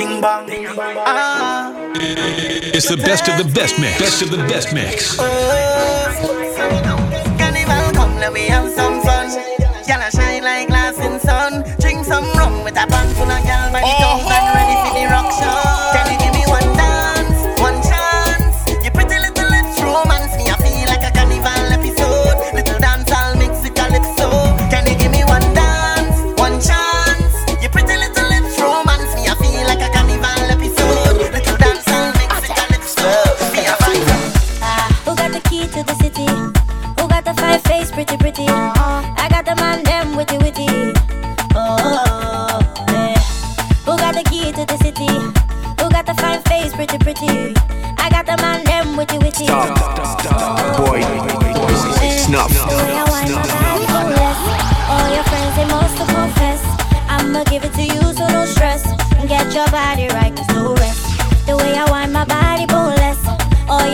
Bing 0.00 0.22
bang. 0.22 0.66
Ah. 0.78 1.74
It's 1.94 2.88
the 2.88 2.96
best 2.96 3.28
of 3.28 3.36
the 3.36 3.52
best 3.52 3.78
mix. 3.78 3.98
Best 3.98 4.22
of 4.22 4.30
the 4.30 4.38
best 4.48 4.72
mix. 4.72 5.18
Oh. 5.20 5.69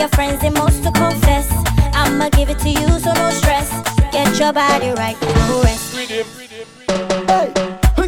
your 0.07 0.15
friends 0.15 0.45
and 0.45 0.55
most 0.55 0.85
to 0.85 0.93
confess. 0.93 1.49
I'ma 1.93 2.29
give 2.31 2.49
it 2.49 2.59
to 2.61 2.69
you, 2.69 2.89
so 3.01 3.13
no 3.13 3.31
stress. 3.31 3.69
Get 4.13 4.39
your 4.39 4.53
body 4.53 4.91
right, 4.91 5.17
rest. 5.65 5.97
Hey, 5.97 6.23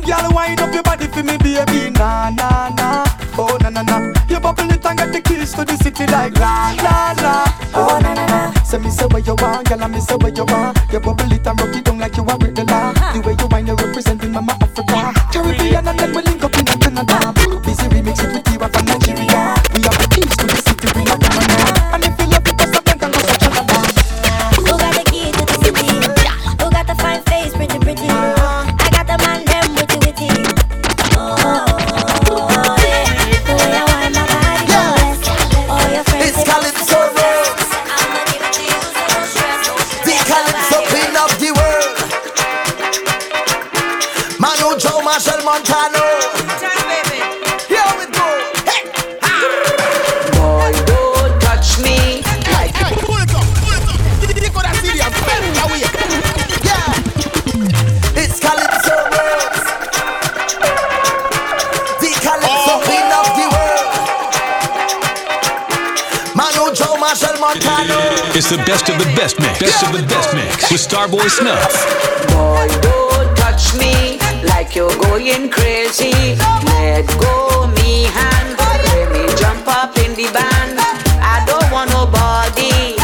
girl, 0.00 0.30
wind 0.32 0.60
up 0.60 0.72
your 0.72 0.82
body 0.84 1.06
for 1.06 1.24
me, 1.24 1.36
baby. 1.38 1.90
Nah, 1.90 2.30
nah, 2.30 2.68
nah. 2.78 3.04
Oh, 3.36 3.58
na 3.60 3.70
na 3.70 3.82
na. 3.82 4.12
You 4.28 4.38
bubble 4.38 4.70
it 4.70 4.84
and 4.86 4.98
get 4.98 5.12
the 5.12 5.20
keys 5.20 5.52
to 5.54 5.64
the 5.64 5.76
city 5.76 6.06
like 6.06 6.38
la 6.38 6.72
la 6.84 7.14
la. 7.22 7.44
Oh, 7.74 7.98
na 8.00 8.14
na 8.14 8.26
na. 8.26 8.52
Say 8.62 8.78
me 8.78 8.90
say 8.90 9.06
what 9.06 9.26
you 9.26 9.34
want, 9.40 9.68
girl, 9.68 9.82
I 9.82 9.88
me 9.88 9.98
say 10.00 10.14
what 10.16 10.36
you 10.36 10.44
want. 10.44 10.78
You 10.92 11.00
bubble 11.00 11.32
it 11.32 11.46
and 11.46 11.60
rock 11.60 11.74
it 11.74 11.84
down 11.84 11.98
like 11.98 12.16
Montana. 67.48 67.96
It's 68.36 68.50
the 68.50 68.58
best 68.68 68.90
of 68.90 68.98
the 68.98 69.08
best 69.16 69.40
mix. 69.40 69.58
Best 69.58 69.82
of 69.82 69.92
the 69.96 70.04
best 70.04 70.34
mix 70.34 70.70
with 70.70 70.84
Starboy 70.84 71.28
Snuff. 71.32 71.72
Boy, 72.28 72.68
don't 72.84 73.32
touch 73.40 73.72
me 73.80 74.20
like 74.44 74.76
you're 74.76 74.92
going 75.08 75.48
crazy. 75.48 76.36
Let 76.68 77.08
go 77.16 77.66
me 77.80 78.04
hand, 78.12 78.52
let 78.92 79.08
me 79.16 79.24
jump 79.40 79.64
up 79.66 79.96
in 79.96 80.12
the 80.12 80.28
band. 80.28 80.76
I 81.24 81.40
don't 81.48 81.72
want 81.72 81.88
nobody 81.88 83.00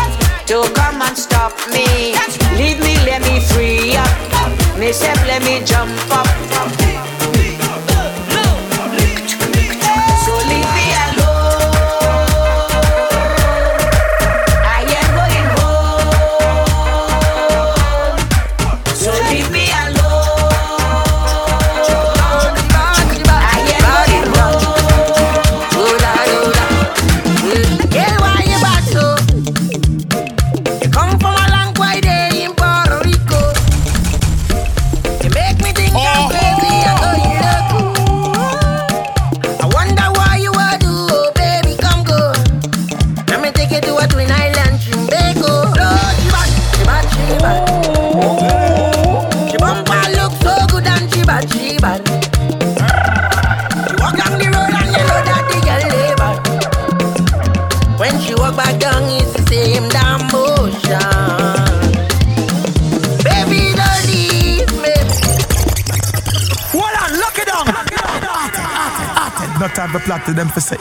to 0.53 0.61
come 0.77 1.01
and 1.01 1.17
stop 1.17 1.57
me. 1.73 2.13
Leave 2.61 2.81
me, 2.85 3.01
let 3.09 3.23
me 3.25 3.41
free 3.41 3.97
up. 3.97 4.13
Myself, 4.77 5.17
let 5.27 5.43
me 5.43 5.65
jump 5.65 5.91
up. 6.13 6.24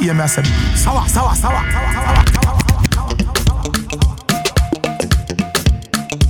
EMS. 0.03 0.33
Sour, 0.75 1.07
sour, 1.07 1.33
sour, 1.33 1.63
sour, 1.71 1.93
sour, 2.03 2.53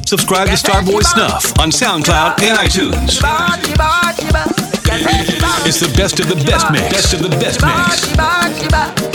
Subscribe 0.06 0.48
to 0.48 0.54
Starboy 0.54 1.02
Snuff 1.02 1.58
on 1.60 1.72
SoundCloud 1.72 2.44
and 2.44 2.60
iTunes. 2.60 3.20
It's 5.66 5.80
the 5.80 5.92
best 5.98 6.20
of 6.20 6.28
the 6.28 6.36
best 6.46 6.72
mix. 6.72 6.94
Best 6.94 7.14
of 7.16 7.24
the 7.24 7.30
best 7.30 7.62
mix. 7.64 9.13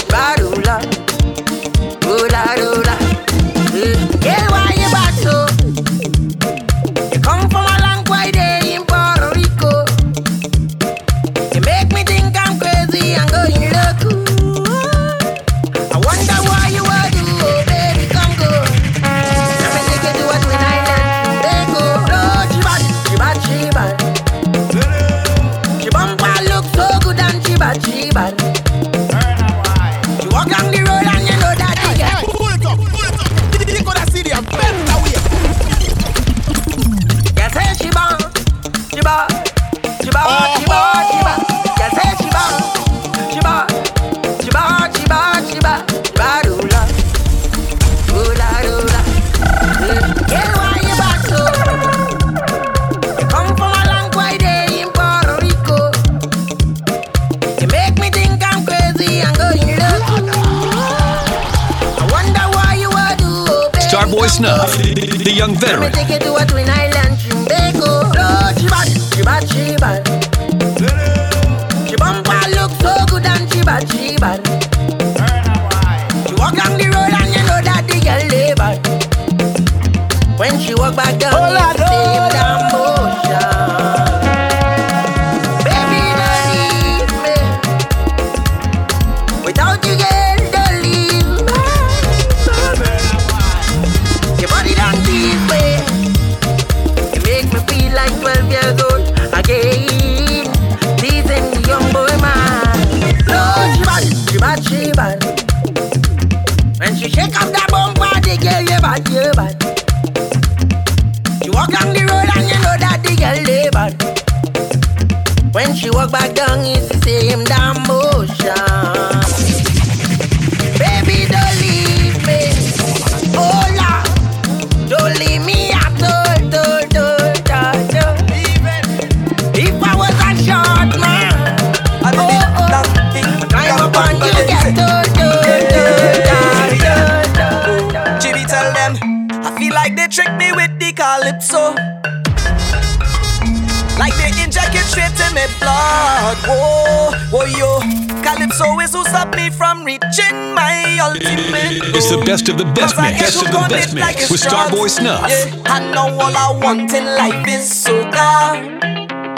In 145.38 145.50
my 145.60 145.60
blood. 145.60 146.36
Whoa, 146.46 147.12
whoa, 147.30 147.44
yo. 147.46 147.80
Calypso 148.22 148.78
is 148.80 148.92
who 148.92 149.04
stop 149.04 149.34
me 149.34 149.50
from 149.50 149.84
reaching 149.84 150.54
my 150.54 150.98
ultimate. 151.00 151.94
It's 151.94 152.10
the 152.10 152.22
best 152.26 152.48
of 152.48 152.58
the 152.58 152.64
best 152.64 152.96
mix. 152.98 153.20
Best 153.20 153.42
of 153.46 153.52
the 153.52 153.66
best 153.68 153.94
mix 153.94 154.06
like 154.06 154.30
with 154.30 154.42
Starboy. 154.42 154.88
Snuff. 154.90 155.30
Yeah, 155.30 155.62
I 155.66 155.78
know 155.92 156.08
all 156.18 156.34
I 156.34 156.58
want 156.62 156.92
in 156.92 157.04
life 157.04 157.46
is 157.46 157.70
soca. 157.70 158.66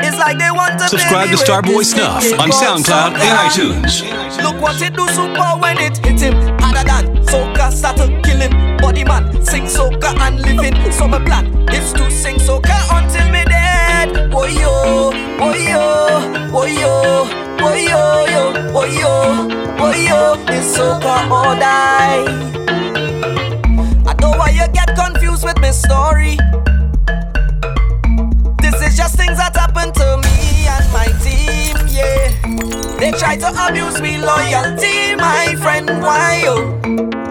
It's 0.02 0.16
like 0.18 0.38
they 0.38 0.50
want 0.50 0.80
to 0.80 0.88
Subscribe 0.88 1.28
to 1.28 1.36
Starboy 1.36 1.76
with 1.76 1.92
this 1.92 1.92
thing 1.92 2.20
Snuff 2.20 2.40
on 2.40 2.50
SoundCloud 2.50 3.12
and 3.20 3.36
iTunes. 3.46 4.42
Look 4.42 4.60
what 4.62 4.80
it 4.80 4.96
do 4.96 5.06
super 5.08 5.52
when 5.60 5.76
it 5.78 5.98
hit 5.98 6.20
him 6.20 6.34
harder 6.58 6.84
than 6.88 7.22
soca 7.26 7.70
start 7.70 7.98
to 7.98 8.08
kill 8.24 8.40
him. 8.40 8.78
Body 8.78 9.04
man 9.04 9.44
sing 9.44 9.64
soca 9.64 10.16
and 10.18 10.40
living. 10.40 10.74
So 10.92 11.06
my 11.06 11.22
plan 11.22 11.68
is 11.68 11.92
to 11.92 12.10
sing 12.10 12.36
soca 12.36 12.79
yo, 14.50 15.10
oh 15.40 15.54
yo, 15.54 16.50
oh 16.52 16.66
yo, 16.66 17.26
oh 17.60 17.74
yo, 17.74 18.26
yo, 18.26 18.52
oh 18.74 18.84
yo, 18.84 19.48
oh 19.78 19.94
yo. 19.94 20.36
Or 21.30 21.54
die. 21.54 22.24
I 24.06 24.14
know 24.20 24.30
why 24.30 24.50
you 24.50 24.66
get 24.72 24.94
confused 24.96 25.44
with 25.44 25.58
my 25.60 25.70
story. 25.70 26.36
This 28.60 28.74
is 28.82 28.96
just 28.96 29.16
things 29.16 29.38
that 29.38 29.54
happen 29.56 29.92
to 29.92 30.16
me 30.18 30.66
and 30.66 30.92
my 30.92 31.06
team, 31.22 31.76
yeah. 31.88 32.32
They 32.98 33.12
try 33.12 33.36
to 33.36 33.48
abuse 33.68 34.00
me 34.00 34.18
loyalty, 34.18 35.14
my 35.16 35.54
friend, 35.62 35.88
why 36.02 36.42
yo? 36.44 36.76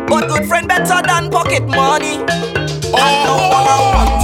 But 0.08 0.28
good 0.30 0.48
friend 0.48 0.68
better 0.68 1.02
than 1.06 1.30
pocket 1.30 1.68
money. 1.68 2.18
Know 2.18 3.36
all 3.36 3.68
I 3.68 3.94
want 3.94 4.22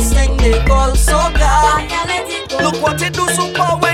sing 0.00 0.36
the 0.36 0.52
gold 0.66 0.96
soca. 0.96 1.52
Look 2.62 2.82
what 2.82 3.02
it 3.02 3.14
do, 3.14 3.28
super 3.28 3.78
well. 3.80 3.89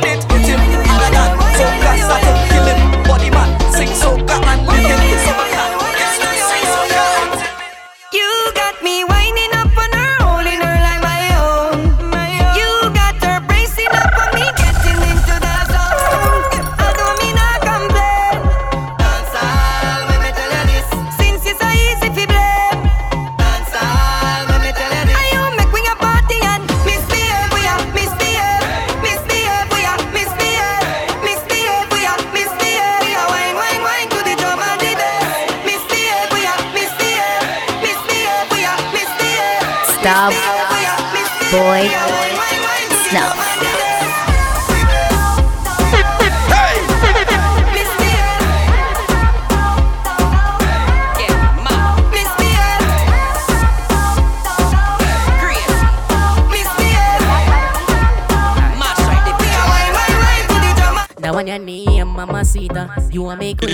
Mamacita. 62.57 63.13
You 63.13 63.23
want 63.23 63.41
me 63.41 63.55
queen. 63.55 63.71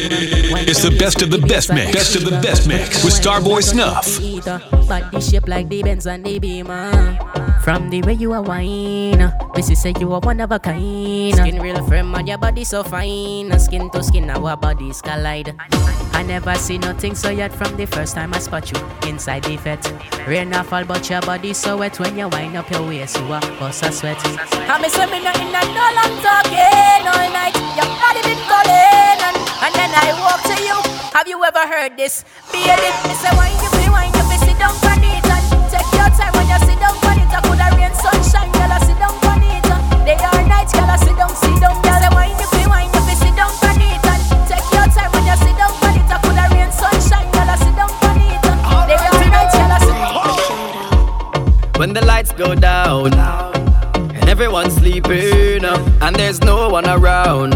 It's 0.67 0.83
the 0.83 0.91
best 0.99 1.23
of 1.23 1.31
the 1.31 1.39
best 1.39 1.73
mix. 1.73 1.93
Best 1.93 2.17
of 2.17 2.25
the 2.25 2.33
best 2.43 2.67
mix 2.67 3.05
with 3.05 3.15
Starboy 3.15 3.62
Snuff. 3.62 4.07
Body 4.89 5.21
shape 5.21 5.49
like 5.49 5.69
the 5.69 5.83
Benz 5.83 6.07
and 6.07 6.25
the 6.25 6.39
Beamer. 6.39 7.19
From 7.62 7.91
the 7.91 8.03
way 8.03 8.15
you 8.15 8.33
are 8.33 8.43
wine, 8.43 9.33
Missy 9.55 9.77
say 9.77 9.95
you 10.01 10.12
are 10.12 10.21
one 10.21 10.41
of 10.41 10.51
a 10.51 10.59
kind. 10.59 11.35
Skin 11.35 11.61
real 11.62 11.85
firm 11.87 12.15
and 12.15 12.27
your 12.27 12.39
body 12.39 12.65
so 12.65 12.83
fine. 12.83 13.57
Skin 13.59 13.89
to 13.91 14.03
skin, 14.03 14.29
our 14.31 14.57
bodies 14.57 15.01
collide. 15.01 15.55
I 16.12 16.25
never 16.25 16.55
see 16.57 16.79
nothing 16.79 17.15
so 17.15 17.31
yet 17.31 17.53
from 17.53 17.77
the 17.77 17.87
first 17.87 18.17
time 18.17 18.35
I 18.35 18.39
spot 18.39 18.71
you 18.73 19.09
inside 19.09 19.45
the 19.45 19.57
vet. 19.57 19.83
Rain 20.27 20.53
or 20.55 20.65
fall, 20.65 20.85
but 20.85 21.09
your 21.09 21.21
body 21.23 21.55
so 21.55 21.77
wet 21.79 21.99
when 22.01 22.19
you 22.19 22.29
wind 22.29 22.57
up 22.57 22.71
your 22.71 22.83
waist, 22.83 23.17
you 23.19 23.33
are 23.33 23.41
bust 23.59 23.85
a 23.85 23.93
sweat. 23.93 24.19
I 24.25 24.79
miss 24.81 24.97
me 24.99 25.05
in 25.05 25.27
a 25.27 25.62
no 25.71 25.87
long 25.99 26.19
talking 26.23 27.07
all 27.07 27.31
night. 27.31 27.55
Your 27.79 27.87
body 28.03 28.23
been 28.27 28.43
calling, 28.51 28.72
and, 28.73 29.37
and 29.37 29.73
then 29.75 29.91
I 29.93 30.12
walk 30.21 30.43
to 30.50 30.57
you. 30.62 30.76
Have 31.12 31.29
you 31.29 31.43
ever 31.45 31.64
heard 31.67 31.97
this? 31.97 32.25
Baby, 32.52 32.88
me 33.09 33.14
say 33.14 33.31
wine 33.37 33.57
you 33.62 33.71
be 33.76 33.87
wine 33.93 34.12
you 34.17 34.25
be 34.31 34.37
sit 34.41 34.57
down 34.59 34.75
on 34.88 35.02
it 35.05 35.25
and 35.25 35.45
take 35.71 35.91
your 35.93 36.09
time 36.17 36.33
when 36.37 36.47
you 36.49 36.59
sit 36.67 36.79
down 36.81 36.97
on 37.05 37.19
it. 37.21 37.29
I 37.33 37.41
coulda 37.45 37.69
rain 37.76 37.93
sunshine, 37.95 38.50
girl, 38.52 38.73
I 38.73 38.79
sit 38.85 38.99
down 38.99 39.14
on 39.29 39.43
it. 39.45 39.62
Day 40.09 40.17
or 40.19 40.43
night, 40.49 40.69
girl, 40.73 40.88
I 40.91 40.97
sit 40.97 41.14
down, 41.17 41.31
sit 41.37 41.57
down, 41.61 41.76
girl. 41.85 41.99
Say 42.00 42.11
wine 42.17 42.35
you 42.41 42.49
be 42.52 42.62
wine 42.67 42.91
you 42.91 43.02
be 43.07 43.14
sit 43.14 43.35
down 43.37 43.52
on 43.52 43.79
it 43.81 44.02
and 44.02 44.23
take 44.50 44.67
your 44.73 44.87
time 44.91 45.11
when 45.12 45.25
you 45.29 45.37
sit 45.38 45.55
down 45.61 45.71
on 45.71 45.95
it. 45.95 46.09
I 46.11 46.17
coulda 46.25 46.45
rain 46.50 46.71
sunshine, 46.73 47.29
girl, 47.31 47.49
I 47.52 47.57
sit 47.61 47.75
down 47.76 47.93
on 47.93 48.19
it. 48.19 48.43
Day 48.88 48.99
or 48.99 49.14
night, 49.31 49.50
girl, 49.52 49.73
I 49.73 49.79
sit 49.85 49.95
down. 50.00 51.79
When 51.79 51.93
the 51.95 52.05
lights 52.05 52.33
go 52.33 52.55
down 52.55 53.12
and 53.14 54.29
everyone's 54.29 54.75
sleeping 54.75 55.64
and 55.64 56.17
there's 56.17 56.41
no 56.43 56.69
one 56.69 56.87
around. 56.88 57.55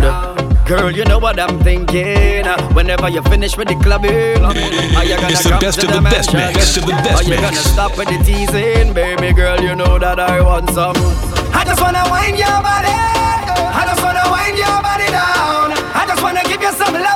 Girl, 0.66 0.90
you 0.90 1.04
know 1.04 1.18
what 1.20 1.38
I'm 1.38 1.60
thinking. 1.60 2.44
Uh, 2.44 2.60
whenever 2.74 3.08
you 3.08 3.22
finish 3.22 3.56
with 3.56 3.68
the 3.68 3.76
clubbing, 3.76 4.42
uh, 4.44 4.48
are 4.98 5.04
you 5.04 5.14
gonna 5.14 5.28
It's 5.30 5.44
the 5.44 5.50
come 5.50 5.60
best 5.60 5.80
to 5.80 5.86
of 5.86 5.92
the 5.94 6.00
best 6.02 6.32
mansion? 6.34 6.54
mix. 6.54 6.58
Best 6.58 6.76
of 6.78 6.86
the 6.86 6.92
best 7.06 7.20
Are 7.20 7.24
you 7.24 7.30
mix. 7.30 7.42
gonna 7.42 7.56
stop 7.74 7.96
with 7.96 8.08
the 8.08 8.18
teasing, 8.24 8.92
baby 8.92 9.32
girl? 9.32 9.60
You 9.60 9.76
know 9.76 9.96
that 10.00 10.18
I 10.18 10.40
want 10.42 10.70
some. 10.70 10.96
I 11.54 11.62
just 11.64 11.80
wanna 11.80 12.02
wind 12.10 12.36
your 12.36 12.58
body. 12.66 12.90
I 13.78 13.82
just 13.86 14.02
wanna 14.02 14.26
wind 14.26 14.58
your 14.58 14.78
body 14.82 15.06
down. 15.06 15.70
I 15.94 16.02
just 16.08 16.20
wanna 16.22 16.42
give 16.42 16.60
you 16.60 16.72
some 16.72 16.94
love. 16.94 17.15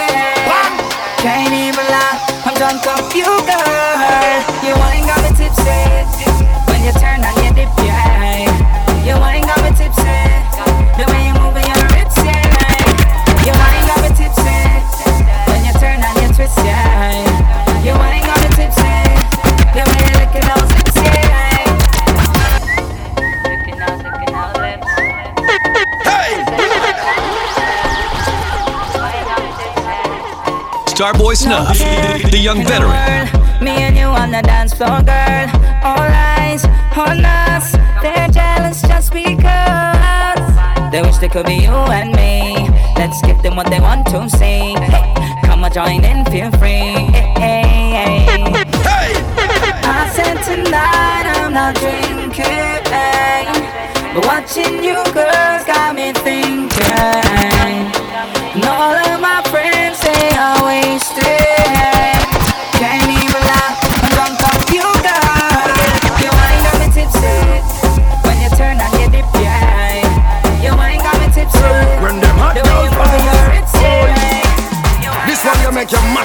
drunk 2.61 2.85
off 2.85 3.15
you, 3.15 3.25
girl. 3.25 4.37
You 4.61 4.77
ain't 4.93 5.07
got 5.09 5.17
me 5.23 5.29
tipsy. 5.35 5.81
When 6.69 6.85
you 6.85 6.93
turn 7.01 7.21
Starboy 31.01 31.35
Snuff, 31.35 31.79
the 32.29 32.37
young 32.37 32.63
veteran. 32.63 33.25
Me 33.59 33.71
and 33.71 33.97
you 33.97 34.05
on 34.05 34.29
the 34.29 34.43
dance 34.43 34.71
floor, 34.71 35.01
girl. 35.01 35.49
All 35.81 35.97
eyes 35.97 36.63
on 36.95 37.25
us. 37.25 37.71
They're 38.03 38.29
jealous 38.29 38.83
just 38.83 39.11
because 39.11 40.45
they 40.91 41.01
wish 41.01 41.17
they 41.17 41.27
could 41.27 41.47
be 41.47 41.55
you 41.55 41.73
and 41.89 42.11
me. 42.11 42.69
Let's 42.97 43.19
give 43.23 43.41
them 43.41 43.55
what 43.55 43.71
they 43.71 43.79
want 43.79 44.05
to 44.13 44.29
see. 44.29 44.77
Hey, 44.77 45.41
come 45.43 45.63
on, 45.63 45.73
join 45.73 46.05
in, 46.05 46.23
feel 46.25 46.51
free. 46.61 46.93
Hey, 47.41 47.65
hey, 47.97 48.19
hey. 48.29 48.61
I 49.81 50.07
said 50.13 50.37
tonight 50.45 51.25
I'm 51.33 51.51
not 51.51 51.73
drinking, 51.81 52.85
but 54.13 54.23
watching 54.27 54.83
you 54.83 55.01
girls 55.17 55.65
got 55.65 55.95
me 55.95 56.13
thinking. 56.13 57.20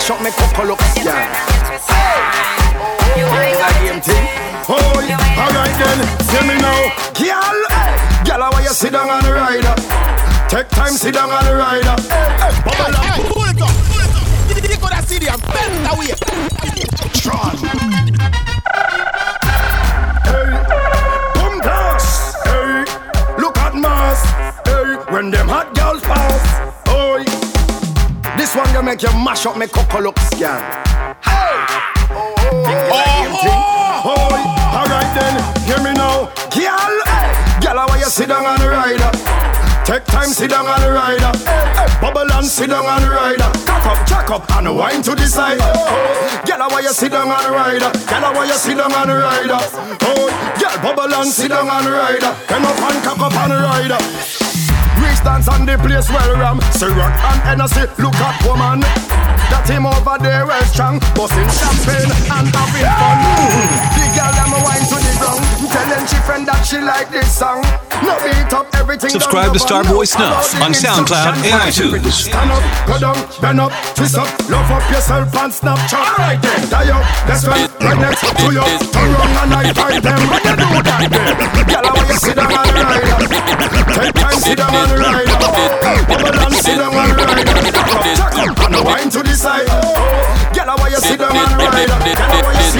Mash 0.07 0.11
up 0.11 0.23
me 0.23 0.31
couple 0.31 0.67
looks, 0.67 0.97
yeah. 0.97 1.03
turn 1.03 1.17
on 1.17 1.51
your 1.51 1.63
twist, 1.67 1.89
yeah. 1.91 3.19
You 3.19 3.27
ain't 3.27 3.59
got 3.59 3.75
Game 3.83 4.01
tipsy. 4.01 4.13
thing. 4.13 4.29
Oh, 4.69 4.75
alright 5.39 5.75
then, 5.79 5.99
see 6.23 6.43
me 6.47 6.55
now, 6.63 6.93
girl. 7.15 7.59
Girl, 8.25 8.43
how 8.53 8.61
you 8.61 8.69
sit 8.69 8.93
down 8.93 9.11
on 9.11 9.23
the 9.23 9.33
rider? 9.33 9.75
Take 10.49 10.69
time, 10.69 10.93
sit 10.93 11.15
down 11.15 11.31
on 11.31 11.45
the 11.45 11.55
rider. 11.57 11.97
Hey, 12.07 12.55
bubble 12.63 12.97
up. 12.97 13.03
Pull 13.33 13.45
it 13.47 13.63
up, 13.63 13.75
pull 13.89 14.01
it 14.01 14.15
up. 14.15 14.27
You 14.49 14.77
could 14.77 14.93
have 14.93 15.07
seen 15.09 15.23
them 15.23 15.41
bend 15.41 15.87
away. 15.91 16.15
Tron. 17.15 17.57
Hey, 20.27 20.49
boom 21.35 21.59
blast. 21.61 22.37
Hey, 22.45 22.85
look 23.39 23.59
at 23.59 23.75
Mars. 23.75 24.21
Hey, 24.67 25.13
when 25.13 25.31
them 25.31 25.49
hot 25.49 25.75
girls 25.75 25.86
you 28.77 28.83
make 28.83 29.03
you 29.03 29.09
mash 29.25 29.47
up 29.47 29.57
me 29.57 29.67
coco 29.67 30.01
looks, 30.01 30.29
girl. 30.37 30.61
Hey, 31.25 31.49
oh, 32.13 32.37
oh, 32.93 33.41
oh, 33.41 34.05
oh, 34.05 34.77
alright 34.77 35.11
then, 35.17 35.35
hear 35.65 35.81
me 35.81 35.97
now, 35.97 36.29
girl. 36.53 36.95
Girl, 37.63 37.89
how 37.89 37.97
you 37.97 38.05
sit 38.05 38.29
down 38.29 38.45
on 38.45 38.61
the 38.61 38.69
rider? 38.69 39.11
Take 39.87 40.05
time, 40.05 40.29
sit 40.29 40.51
down 40.51 40.67
on 40.67 40.81
the 40.81 40.93
rider. 40.93 41.33
Hey, 41.49 41.89
bubble 42.03 42.31
and 42.31 42.45
sit 42.47 42.69
down 42.69 42.85
on 42.85 43.01
the 43.01 43.09
rider. 43.09 43.51
Cock 43.65 43.87
up, 43.87 44.07
jack 44.07 44.31
up, 44.31 44.51
and 44.53 44.77
wine 44.77 45.01
to 45.03 45.15
the 45.15 45.27
side. 45.27 45.59
Oh, 45.63 46.43
girl, 46.45 46.69
how 46.69 46.79
you 46.79 46.93
sit 46.93 47.13
down 47.13 47.31
on 47.31 47.45
the 47.45 47.51
rider? 47.53 47.91
Girl, 48.05 48.35
how 48.35 48.43
you 48.43 48.53
sit 48.53 48.77
down 48.77 48.93
on 48.93 49.09
the 49.09 49.15
rider? 49.15 49.59
Oh, 50.05 50.29
girl, 50.61 50.83
bubble 50.83 51.15
and 51.15 51.31
sit 51.31 51.49
down 51.49 51.71
on 51.71 51.85
the 51.85 51.93
rider. 51.93 52.37
Come 52.47 52.67
up 52.67 52.79
and 52.79 53.03
cock 53.03 53.21
up 53.21 53.37
on 53.41 53.49
the 53.49 53.57
rider. 53.57 54.56
Dance 55.27 55.49
on 55.49 55.67
the 55.67 55.77
place 55.79 56.09
where 56.09 56.37
ram 56.37 56.59
Ciroc 56.79 57.11
and 57.11 57.41
Hennessy, 57.43 57.81
look 58.01 58.15
at 58.15 58.47
woman 58.47 59.36
That 59.51 59.67
him 59.69 59.87
over 59.87 60.19
there 60.19 60.47
well 60.47 60.65
strong. 60.67 60.99
Busting 61.15 61.51
champagne 61.51 62.11
and 62.11 62.49
having 62.51 62.87
fun 62.87 63.19
The 63.95 64.05
girl 64.15 64.33
them 64.35 64.53
a 64.55 64.59
wine 64.63 64.87
to 64.91 64.97
the 64.99 65.13
ground. 65.19 65.43
Telling 65.71 66.07
she 66.07 66.19
friend 66.27 66.45
that 66.47 66.63
she 66.67 66.79
like 66.79 67.11
this 67.11 67.31
song. 67.31 67.63
No 68.05 68.13
beat 68.21 68.53
up 68.53 68.69
everything 68.77 69.09
Subscribe 69.11 69.53
to 69.53 69.59
Starboy 69.59 70.07
Snuff 70.07 70.53
on 70.61 70.73
SoundCloud 70.73 71.41
and 71.41 71.65
iTunes. 71.65 72.29
Stand 72.29 72.53
up, 72.53 72.63
go 72.87 72.99
down, 73.01 73.17
bend 73.41 73.61
up, 73.61 73.73
twist 73.97 74.17
up. 74.17 74.29
Love 74.51 74.71
up 74.71 74.85
yourself 74.91 75.35
and 75.35 75.53
Snapchat. 75.53 75.97
Alright 75.97 76.43
then, 76.43 76.69
die 76.69 76.93
up, 76.93 77.05
that's 77.27 77.47
right. 77.49 77.71
Right 77.81 77.99
next 77.99 78.21
to 78.21 78.53
you. 78.53 78.61
Turn 78.93 79.11
around 79.17 79.37
and 79.43 79.55
I 79.55 79.73
fight 79.73 80.03
them. 80.03 80.21
When 80.29 80.43
you 80.45 80.55
do 80.61 80.69
that 80.85 81.09
then? 81.09 81.35
Girl, 81.67 81.87
I 81.87 81.91
want 81.97 82.09
you 82.09 82.19
sit 82.21 82.37
down 82.37 82.53
on 82.53 82.67
the 82.69 82.75
rider 82.85 83.17
Take 83.97 84.15
time, 84.15 84.39
sit 84.39 84.57
down 84.59 84.75
on 84.77 84.89
the 84.93 84.97
rider 85.01 85.37
Bubble 86.07 86.37
and 86.37 86.55
sit 86.55 86.77
down 86.77 86.95
on 86.95 87.09
the 87.09 87.16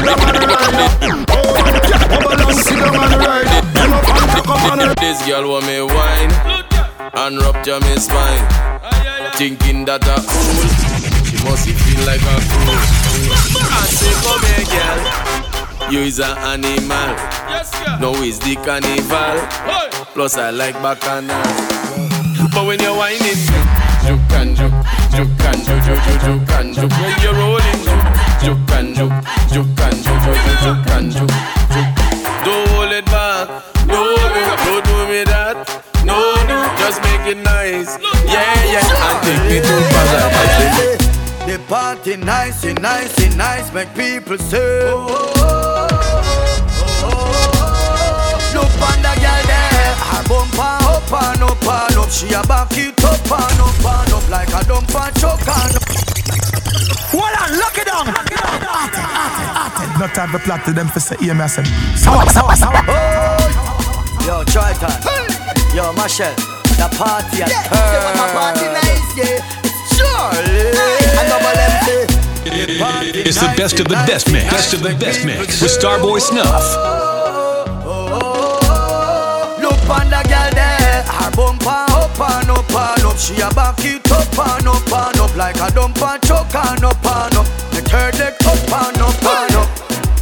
down 0.07 0.21
on 0.23 0.35
the 0.35 0.47
rider 0.47 0.89
Oh, 1.35 1.59
bubble 2.09 2.33
and 2.33 2.59
sit 2.59 2.79
down 2.79 2.95
on 2.95 3.11
the 3.11 3.19
rider 3.19 3.61
Bend 3.75 3.93
up 3.93 4.49
and 4.73 4.97
This 5.03 5.19
girl 5.27 5.51
want 5.51 5.67
me 5.67 5.83
wine 5.83 6.57
and 7.17 7.39
rupture 7.41 7.81
me 7.81 7.97
spine. 7.97 8.45
Thinking 9.37 9.85
that 9.87 10.05
I 10.05 10.21
cool, 10.21 10.69
she 11.25 11.37
must 11.49 11.65
feel 11.65 12.01
like 12.05 12.21
a 12.21 12.37
fool. 12.45 12.77
I 13.73 13.89
say, 13.89 14.13
come 14.21 14.45
here, 14.53 14.69
girl. 14.69 15.93
You 15.93 16.01
is 16.01 16.21
an 16.21 16.37
animal. 16.39 17.17
No 18.01 18.13
is 18.23 18.39
the 18.39 18.57
carnival. 18.57 19.41
Plus 20.13 20.37
I 20.37 20.51
like 20.51 20.75
bacchanal. 20.83 21.41
But 22.53 22.67
when 22.67 22.81
you're 22.81 22.97
whining, 22.97 23.41
juke 24.05 24.33
and 24.37 24.57
juke, 24.57 24.77
juke 25.17 25.41
and 25.41 25.61
juke, 25.65 25.83
juke, 25.85 26.21
juke, 26.21 26.51
and 26.61 26.75
juke. 26.75 26.93
When 26.93 27.17
you're 27.23 27.35
rolling, 27.35 27.81
juke, 27.81 28.16
juke, 28.41 28.59
juke 28.59 28.71
and 28.73 28.97
juke, 28.97 29.13
juke, 29.53 29.77
juke, 30.05 30.59
juke 30.63 30.91
and 30.97 31.13
juke, 31.13 31.37
juke. 31.73 31.93
Don't 32.45 32.69
hold 32.71 32.93
it 32.93 33.05
back. 33.07 33.49
No, 33.87 34.03
no, 34.15 34.57
don't 34.65 34.85
do 34.85 34.97
me 35.11 35.25
that. 35.25 35.57
No, 36.05 36.19
no, 36.47 36.59
just 36.79 37.03
make 37.03 37.27
it 37.27 37.39
nice. 37.39 37.99
Yeah, 38.27 38.55
yeah, 38.65 39.09
and 39.09 39.19
take 39.25 39.43
me 39.49 39.59
to 39.61 39.75
paradise. 39.93 41.07
The 41.47 41.59
party 41.69 42.17
nice, 42.17 42.65
it 42.65 42.81
nice, 42.81 43.19
it 43.21 43.37
nice, 43.37 43.73
make 43.73 43.93
people 43.95 44.39
say. 44.39 44.83
Oh, 44.85 45.33
oh, 45.37 45.89
oh, 46.69 47.05
oh, 47.05 48.53
Look 48.55 48.73
on 48.83 49.03
the 49.03 49.15
girl 49.21 49.43
there, 49.47 49.95
her 50.11 50.23
bumper 50.29 50.77
up 50.87 51.13
and 51.13 51.43
up 51.43 51.63
and 51.63 51.97
up. 51.97 52.11
She 52.11 52.33
a 52.35 52.43
back 52.43 52.77
it 52.77 53.03
up 53.05 53.31
and 53.31 53.61
up 53.61 53.85
and 53.85 54.13
up 54.13 54.29
like 54.29 54.49
a 54.49 54.65
dumper 54.67 55.21
truck 55.21 55.47
and 55.47 55.86
No 60.07 60.13
time 60.13 60.29
for 60.29 60.39
plot 60.39 60.65
to 60.67 60.73
them 60.73 60.87
for 60.87 61.01
say, 61.01 61.17
hear 61.17 61.35
me, 61.35 61.41
I 61.41 61.47
said, 61.49 61.67
sour, 61.99 62.23
sour, 62.31 62.55
sour. 62.55 62.79
Yo, 64.23 64.45
Triton. 64.47 64.95
Yo, 65.75 65.93
Marshall. 65.95 66.31
The 66.79 66.87
party 66.95 67.43
at 67.43 67.51
yeah, 67.51 67.67
turn. 67.67 68.15
my 68.15 68.31
party 68.31 68.67
nice, 68.71 69.03
yeah. 69.19 69.43
It's 69.67 69.99
Charlie. 69.99 70.71
And 71.11 71.27
double 71.27 71.59
MC. 71.59 72.07
It's 73.27 73.41
the 73.41 73.53
best 73.57 73.81
of 73.81 73.89
the 73.89 73.99
best 74.07 74.31
mix. 74.31 74.45
Best 74.45 74.75
of 74.75 74.83
the 74.85 74.95
best 74.95 75.27
mix 75.27 75.61
with 75.61 75.73
Starboy 75.73 76.21
Snuff. 76.21 76.63
Look 79.59 79.91
on 79.91 80.07
the 80.07 80.23
girl 80.31 80.51
there, 80.55 81.03
her 81.03 81.31
bumper 81.35 81.67
up 81.67 82.21
and 82.21 82.51
up 82.51 82.71
and 82.71 83.05
up. 83.11 83.19
She 83.19 83.35
a 83.41 83.51
back 83.51 83.85
it 83.85 84.09
up 84.13 84.39
and 84.39 84.69
up 84.69 84.87
and 84.87 85.19
up 85.19 85.35
like 85.35 85.57
a 85.57 85.67
dumper 85.75 86.21
truck 86.23 86.55
and 86.55 86.85
up 86.85 87.05
and 87.05 87.39
up. 87.39 87.47
The 87.75 87.83
third 87.83 88.15
leg 88.21 88.35
up 88.47 88.71
and 88.71 89.03
up 89.03 89.19
and 89.19 89.43
up. 89.43 89.46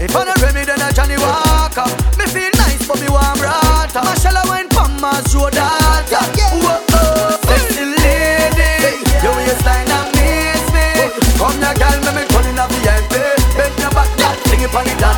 If 0.05 0.15
I 0.15 0.23
don't 0.23 0.37
Remy, 0.43 0.69
then 0.69 0.83
I 0.85 0.93
Johnny 0.93 1.17
Walker. 1.17 1.89
Me 2.21 2.29
feel 2.29 2.53
nice, 2.61 2.85
but 2.85 3.01
me 3.01 3.09
warm 3.09 3.41
rata. 3.41 4.05
Marshall, 4.05 4.37
I 4.37 4.45
went 4.53 4.69
from 4.69 4.93
my 5.01 5.17
shoulder. 5.33 5.65
Whoa, 5.65 6.61
oh, 6.61 6.93
oh. 6.93 7.41
sexy 7.49 7.89
lady, 7.89 9.01
your 9.25 9.33
waistline 9.33 9.89
amaze 9.89 10.69
me. 10.77 11.09
Come 11.41 11.57
here, 11.57 11.73
girl, 11.81 11.97
me 12.05 12.21
me 12.21 12.23
turn 12.29 12.45
in 12.53 12.61
a 12.61 12.69
VIP. 12.69 13.17
Bend 13.57 13.73
your 13.81 13.89
back, 13.97 14.13
girl, 14.21 14.37
sing 14.45 14.61
it 14.61 14.77
on 14.77 14.85
the 14.85 14.93
damn 15.01 15.14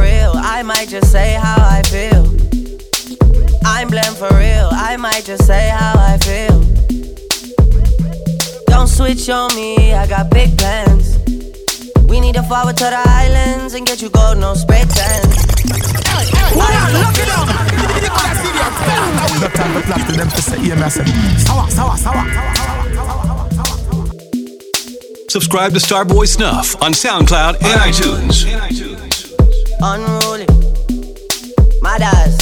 for 0.00 0.06
real. 0.06 0.32
I 0.36 0.62
might 0.62 0.88
just 0.88 1.12
say 1.12 1.34
how 1.34 1.56
I 1.58 1.82
feel. 1.82 2.24
I'm 3.64 3.88
blem 3.88 4.14
for 4.16 4.32
real. 4.36 4.68
I 4.72 4.96
might 4.96 5.24
just 5.24 5.46
say 5.46 5.68
how 5.68 5.94
I 5.96 6.18
feel. 6.18 6.60
Don't 8.66 8.88
switch 8.88 9.28
on 9.28 9.54
me. 9.54 9.92
I 9.94 10.06
got 10.06 10.30
big 10.30 10.56
plans. 10.56 11.18
We 12.08 12.20
need 12.20 12.34
to 12.34 12.42
forward 12.42 12.76
to 12.78 12.84
the 12.84 13.02
islands 13.06 13.74
and 13.74 13.86
get 13.86 14.00
you 14.02 14.10
gold, 14.10 14.38
no 14.38 14.54
spray 14.54 14.84
tan. 14.88 15.22
No 19.40 19.48
time 19.48 19.74
to 19.74 19.80
plot 19.86 20.00
to 20.08 20.12
them 20.16 20.28
to 20.28 20.42
say, 20.42 20.60
yeah, 20.62 20.74
me 20.74 20.82
I 20.82 20.88
say, 20.88 21.04
sour, 21.38 21.70
sour, 21.70 21.96
sour. 21.96 22.24
Subscribe 25.28 25.72
to 25.72 25.78
Starboy 25.78 26.26
Snuff 26.26 26.74
on 26.82 26.92
SoundCloud 26.92 27.62
and 27.62 27.80
iTunes. 27.80 28.79
Unruly. 29.82 30.46
Mothers. 31.80 32.36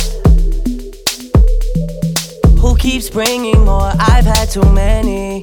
Who 2.61 2.77
keeps 2.77 3.09
bringing 3.11 3.64
more? 3.64 3.92
I've 3.98 4.24
had 4.24 4.46
too 4.46 4.68
many. 4.72 5.42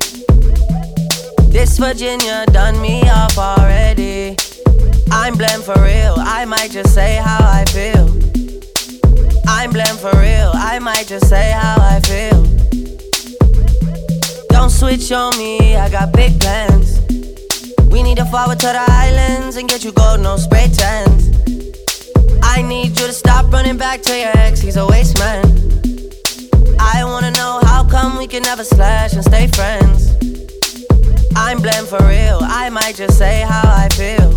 This 1.50 1.78
Virginia 1.78 2.46
done 2.48 2.82
me 2.82 3.02
off 3.10 3.38
already. 3.38 4.36
I'm 5.12 5.36
blem 5.36 5.64
for 5.64 5.82
real. 5.82 6.16
I 6.18 6.46
might 6.46 6.72
just 6.72 6.94
say 6.94 7.16
how 7.16 7.40
I 7.42 7.64
feel. 7.66 8.08
I'm 9.48 9.72
blem 9.72 9.96
for 9.98 10.18
real. 10.20 10.52
I 10.54 10.80
might 10.80 11.08
just 11.08 11.30
say 11.30 11.52
how 11.52 11.78
I 11.80 12.02
feel. 12.02 12.44
Don't 14.50 14.70
switch 14.70 15.12
on 15.12 15.38
me. 15.38 15.78
I 15.78 15.90
got 15.90 16.12
big 16.12 16.40
plans. 16.42 17.00
We 17.90 18.04
need 18.04 18.18
to 18.18 18.26
forward 18.26 18.60
to 18.60 18.68
the 18.68 18.86
islands 18.90 19.56
and 19.56 19.70
get 19.70 19.86
you 19.86 19.94
gold, 19.94 20.20
no 20.20 20.36
spray 20.36 20.68
tans. 20.68 21.26
I 22.48 22.62
need 22.62 23.00
you 23.00 23.08
to 23.08 23.14
stop 23.14 23.52
running 23.52 23.78
back 23.78 24.02
to 24.04 24.18
your 24.18 24.32
ex, 24.38 24.62
he's 24.62 24.78
a 24.78 24.86
waste 24.86 25.20
man. 25.20 25.44
I 26.80 27.04
wanna 27.04 27.32
know 27.32 27.60
how 27.64 27.84
come 27.88 28.18
we 28.18 28.28
can 28.28 28.44
never 28.44 28.64
slash 28.64 29.14
and 29.14 29.24
stay 29.24 29.48
friends. 29.48 30.12
I'm 31.36 31.60
blem 31.60 31.86
for 31.86 32.02
real, 32.08 32.40
I 32.42 32.70
might 32.70 32.96
just 32.96 33.18
say 33.18 33.42
how 33.42 33.64
I 33.66 33.90
feel. 33.90 34.30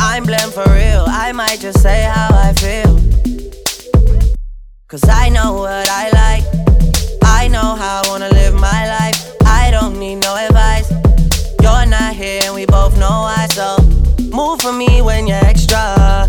I'm 0.00 0.24
blem 0.24 0.52
for 0.52 0.68
real, 0.72 1.04
I 1.08 1.32
might 1.32 1.60
just 1.60 1.80
say 1.80 2.02
how 2.02 2.28
I 2.32 2.52
feel. 2.64 2.92
Cause 4.88 5.04
I 5.08 5.28
know 5.30 5.54
what 5.54 5.88
I 5.88 6.10
like, 6.22 6.44
I 7.24 7.48
know 7.48 7.74
how 7.74 8.02
I 8.04 8.08
wanna 8.08 8.28
live 8.30 8.54
my 8.54 8.88
life. 8.98 9.32
I 9.46 9.70
don't 9.70 9.98
need 9.98 10.16
no 10.16 10.36
advice. 10.36 10.90
You're 11.62 11.86
not 11.86 12.14
here 12.14 12.42
and 12.44 12.54
we 12.54 12.66
both 12.66 12.98
know 12.98 13.22
why, 13.28 13.46
so 13.50 13.78
move 14.30 14.60
for 14.60 14.72
me 14.72 15.00
when 15.00 15.26
you're 15.26 15.44
extra. 15.44 16.28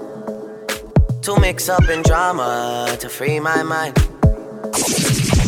To 1.23 1.39
mix 1.39 1.69
up 1.69 1.87
in 1.87 2.01
drama, 2.01 2.97
to 2.99 3.07
free 3.07 3.39
my 3.39 3.61
mind. 3.61 3.95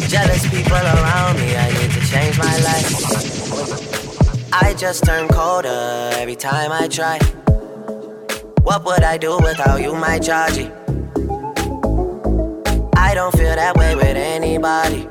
Jealous 0.08 0.48
people 0.52 0.78
around 0.78 1.40
me, 1.40 1.56
I 1.56 1.72
need 1.74 1.90
to 1.90 2.02
change 2.06 2.38
my 2.38 2.58
life. 2.60 4.54
I 4.54 4.76
just 4.78 5.04
turn 5.04 5.28
colder 5.30 6.12
every 6.14 6.36
time 6.36 6.72
I 6.72 6.88
try. 6.88 7.18
What 8.62 8.86
would 8.86 9.02
I 9.02 9.18
do 9.18 9.36
without 9.38 9.82
you, 9.82 9.96
my 9.96 10.20
Georgie? 10.20 10.70
I 12.96 13.16
don't 13.16 13.36
feel 13.36 13.56
that 13.56 13.76
way 13.76 13.96
with 13.96 14.16
anybody. 14.16 15.08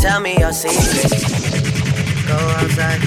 Tell 0.00 0.18
me 0.18 0.38
your 0.38 0.52
secrets. 0.52 1.12
Go 2.26 2.38
outside. 2.56 3.00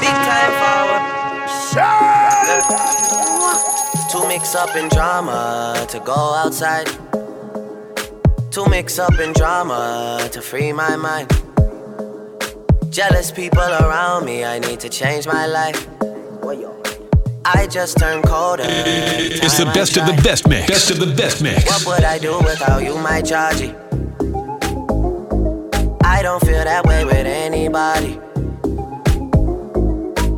Big 0.00 0.16
time 0.24 0.52
forward. 0.62 2.15
To 2.46 4.28
mix 4.28 4.54
up 4.54 4.76
in 4.76 4.88
drama, 4.88 5.84
to 5.88 5.98
go 6.00 6.14
outside. 6.14 6.86
To 8.52 8.68
mix 8.70 8.98
up 8.98 9.18
in 9.18 9.32
drama, 9.32 10.28
to 10.30 10.40
free 10.40 10.72
my 10.72 10.94
mind. 10.94 11.28
Jealous 12.90 13.32
people 13.32 13.58
around 13.60 14.24
me, 14.24 14.44
I 14.44 14.60
need 14.60 14.78
to 14.80 14.88
change 14.88 15.26
my 15.26 15.46
life. 15.46 15.88
I 17.44 17.66
just 17.66 17.98
turn 17.98 18.22
colder. 18.22 18.64
It's 18.66 19.58
the 19.58 19.66
best 19.66 19.96
of 19.96 20.06
the 20.06 20.20
best 20.22 20.48
mix. 20.48 20.66
Best 20.68 20.90
of 20.90 20.98
the 20.98 21.14
best 21.14 21.42
mix. 21.42 21.64
What 21.66 21.86
would 21.86 22.04
I 22.04 22.18
do 22.18 22.38
without 22.38 22.82
you, 22.82 22.96
my 22.98 23.22
Georgie? 23.22 23.74
I 26.02 26.22
don't 26.22 26.44
feel 26.44 26.64
that 26.64 26.84
way 26.84 27.04
with 27.04 27.26
anybody. 27.26 28.20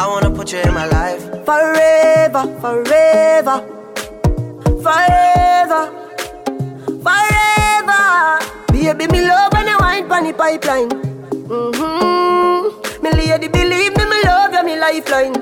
I 0.00 0.06
wanna 0.06 0.30
put 0.30 0.52
you 0.52 0.60
in 0.60 0.72
my 0.72 0.86
life. 0.86 1.22
Forever, 1.44 2.44
forever, 2.60 3.58
forever, 4.84 5.82
forever. 7.02 8.38
Baby, 8.70 9.06
me 9.12 9.26
love 9.26 9.52
when 9.52 9.66
you 9.66 9.76
wine 9.80 10.08
pon 10.08 10.24
the 10.24 10.32
pipeline. 10.32 10.88
Mm-hmm. 11.50 13.02
Me 13.02 13.10
lady, 13.10 13.48
believe 13.48 13.96
me, 13.96 14.04
me 14.04 14.22
love 14.22 14.52
you, 14.52 14.64
me 14.64 14.78
lifeline. 14.78 15.34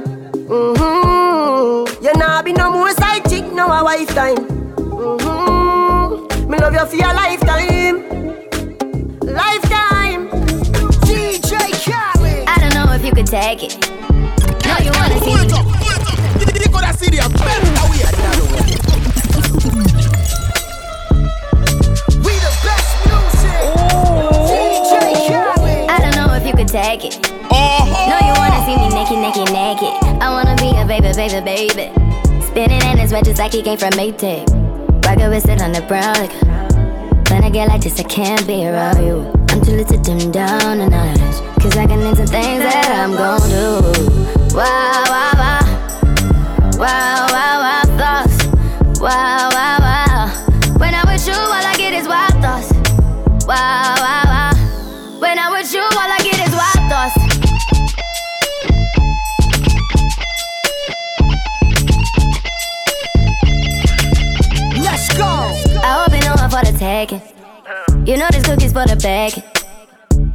Mm-hmm. 0.49 2.05
You 2.05 2.12
nah 2.14 2.40
be 2.42 2.53
no 2.55 2.71
more 2.71 2.92
side 2.92 3.29
chick, 3.29 3.45
no 3.53 3.66
a 3.66 3.85
wife 3.85 4.09
time. 4.14 4.37
Mm-hmm. 4.77 6.51
Me 6.51 6.59
love 6.59 6.73
you 6.73 6.87
for 6.87 6.97
your 6.97 7.12
lifetime, 7.12 7.97
lifetime. 9.21 10.29
DJ 11.05 11.53
Khaled. 11.85 12.49
I 12.49 12.57
don't 12.59 12.75
know 12.75 12.92
if 12.95 13.05
you 13.05 13.12
could 13.12 13.27
take 13.27 13.62
it. 13.62 14.15
You 15.27 15.33
wanna 15.33 15.49
see 15.49 15.62
me. 15.62 16.61
You 16.62 16.71
coulda 16.71 16.93
see 16.95 17.11
them 17.11 17.33
We 22.23 22.33
the 22.39 22.51
best 22.62 22.89
music. 23.07 23.57
take 26.69 27.05
it. 27.07 27.19
Uh-huh. 27.51 28.07
No, 28.07 28.17
you 28.23 28.35
wanna 28.39 28.61
see 28.67 28.77
me 28.77 28.89
naked, 28.95 29.19
naked, 29.19 29.51
naked. 29.53 30.23
I 30.23 30.31
wanna 30.31 30.55
be 30.57 30.71
a 30.79 30.85
baby, 30.87 31.12
baby, 31.17 31.41
baby. 31.45 31.91
Spinning 32.47 32.83
in 32.83 32.99
his 32.99 33.11
just 33.11 33.39
like 33.41 33.53
he 33.53 33.62
came 33.62 33.79
from 33.79 33.91
Maytag. 33.95 34.47
Rocket 35.05 35.29
with 35.29 35.49
it 35.49 35.61
on 35.61 35.73
the 35.73 35.83
brown. 35.83 36.15
Like, 36.15 36.33
when 37.31 37.43
I 37.43 37.51
get 37.51 37.67
like 37.67 37.81
this, 37.81 37.99
I 37.99 38.05
can't 38.05 38.47
be 38.47 38.65
around 38.65 39.05
you. 39.05 39.27
I'm 39.49 39.61
too 39.61 39.73
little 39.73 39.97
to 39.97 40.03
dim 40.03 40.31
down 40.31 40.81
a 40.81 40.89
notch. 40.89 41.19
Cause 41.61 41.77
I 41.77 41.87
can 41.87 42.01
into 42.01 42.27
things 42.27 42.62
that 42.62 42.91
I'm 42.93 43.17
gon' 43.17 43.41
do. 43.51 44.36
Thoughts. 47.97 48.38
When 50.79 50.95
I'm 50.95 51.07
with 51.07 51.27
you, 51.27 51.35
all 51.35 51.53
I 51.53 51.75
get 51.77 51.92
is 51.92 52.09
wild 52.09 52.33
thoughts. 52.40 52.73
When 55.21 55.38
I'm 55.38 55.53
with 55.53 55.75
you, 55.75 55.83
all 55.83 56.11
I 56.11 56.19
get 56.23 56.40
is 56.40 56.55
wild 56.55 56.88
thoughts. 56.90 57.16
Go. 65.16 65.25
I 65.25 66.05
hope 66.05 66.14
you 66.14 66.21
know 66.21 66.35
I'm 66.37 66.51
for 66.51 66.62
the. 66.73 67.11
You 68.07 68.16
know 68.16 68.29
this 68.31 68.42
cookie's 68.45 68.73
for 68.73 68.87
the 68.87 68.97
bag. 68.97 69.56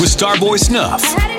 With 0.00 0.10
Starboy 0.10 0.58
Snuff. 0.58 1.35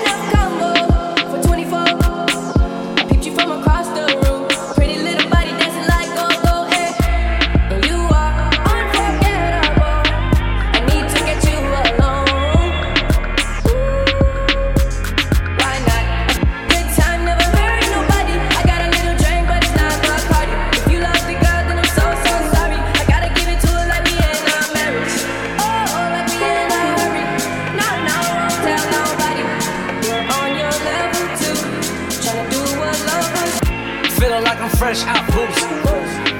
Feeling 34.38 34.52
like 34.52 34.62
I'm 34.62 34.70
fresh 34.78 35.04
out 35.06 35.26
boost. 35.34 35.66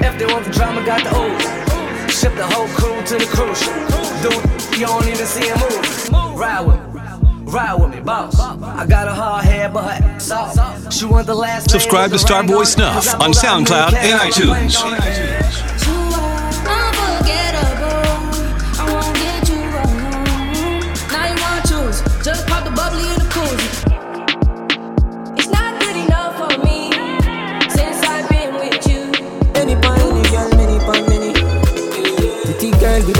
If 0.04 0.18
they 0.20 0.26
want 0.26 0.44
the 0.44 0.52
drama, 0.52 0.86
got 0.86 1.02
the 1.02 1.10
ooze. 1.18 2.16
Ship 2.16 2.32
the 2.36 2.46
whole 2.46 2.68
crew 2.68 3.02
to 3.02 3.18
the 3.18 3.26
cruise. 3.26 3.60
It, 3.60 4.78
you 4.78 4.86
don't 4.86 5.04
even 5.04 5.26
see 5.26 5.48
him 5.48 5.58
move. 5.58 6.38
Ride 6.38 6.60
with 6.60 6.94
me. 6.94 7.50
Ride 7.50 7.74
with 7.74 7.94
me, 7.96 8.00
boss. 8.00 8.38
I 8.38 8.86
got 8.86 9.08
a 9.08 9.12
hard 9.12 9.44
head, 9.46 9.74
but 9.74 9.82
her 9.82 10.04
ass. 10.04 10.96
She 10.96 11.06
want 11.06 11.26
the 11.26 11.34
last 11.34 11.70
Subscribe 11.70 12.10
to 12.10 12.18
Starboy 12.18 12.66
Snuff 12.66 13.14
on 13.20 13.32
SoundCloud 13.32 13.92
and 13.94 14.20
iTunes. 14.20 15.97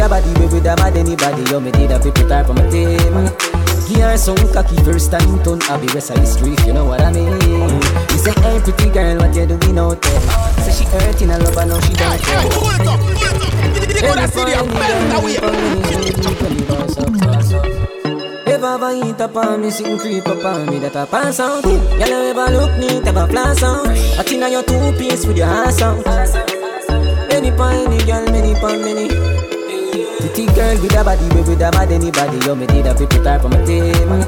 A 0.08 0.10
body, 0.10 0.32
with 0.46 0.66
a 0.66 0.76
mad 0.76 0.96
anybody. 0.96 1.42
You 1.50 1.60
me 1.60 1.70
did 1.70 1.90
a 1.90 1.98
people 2.00 2.28
type 2.28 2.48
on 2.48 2.56
my 2.56 2.68
team. 2.70 3.28
Her 3.98 4.16
some 4.16 4.36
cocky 4.52 4.76
first 4.84 5.10
time 5.10 5.42
turn 5.42 5.60
Abbey 5.62 5.88
West 5.92 6.10
High 6.10 6.24
Street, 6.24 6.60
you 6.64 6.72
know 6.72 6.84
what 6.84 7.00
I 7.00 7.10
mean? 7.12 7.26
You 7.26 8.18
say, 8.18 8.32
hey 8.42 8.60
pretty 8.62 8.90
girl, 8.90 9.16
what 9.18 9.34
you 9.34 9.46
doing 9.46 9.78
out 9.78 10.00
there? 10.00 10.20
Say 10.62 10.72
she 10.72 10.84
hurting 10.84 11.30
a 11.30 11.38
love, 11.38 11.56
I 11.58 11.64
know 11.64 11.80
she 11.80 11.94
don't 11.94 12.20
care. 12.22 12.38
Any 12.38 12.50
point, 12.54 12.80
any 12.80 13.00
girl, 14.00 14.18
any 15.18 15.36
point, 15.38 15.72
any 15.92 16.62
If 18.46 18.62
I 18.62 18.74
ever 18.74 18.94
hit 18.94 19.20
up 19.20 19.36
on 19.36 19.62
me, 19.62 19.70
sing 19.70 19.98
creep 19.98 20.28
up 20.28 20.44
on 20.44 20.66
me, 20.66 20.78
that 20.78 20.94
I 20.94 21.06
pass 21.06 21.40
out. 21.40 21.64
Y'all 21.64 22.02
ever 22.02 22.50
look 22.52 22.78
neat, 22.78 23.06
ever 23.06 23.26
flash 23.26 23.62
out. 23.64 23.88
I 23.88 24.22
think 24.22 24.48
your 24.48 24.62
two 24.62 24.92
piece 24.96 25.26
with 25.26 25.38
your 25.38 25.48
ass 25.48 25.82
out. 25.82 26.06
Any 27.32 27.50
point, 27.50 27.88
any 27.88 28.04
girl, 28.04 28.24
many 28.30 28.54
point, 28.60 28.82
many. 28.84 29.17
Pretty 30.38 30.54
girl 30.54 30.80
with 30.80 30.94
a 30.94 31.02
body, 31.02 31.26
we 31.34 31.42
with 31.42 31.60
a 31.62 31.72
mad 31.74 31.90
anybody. 31.90 32.38
You 32.46 32.54
me 32.54 32.64
did 32.68 32.86
a 32.86 32.94
people 32.94 33.24
type 33.24 33.42
on 33.42 33.50
my 33.50 33.58
team. 33.66 34.22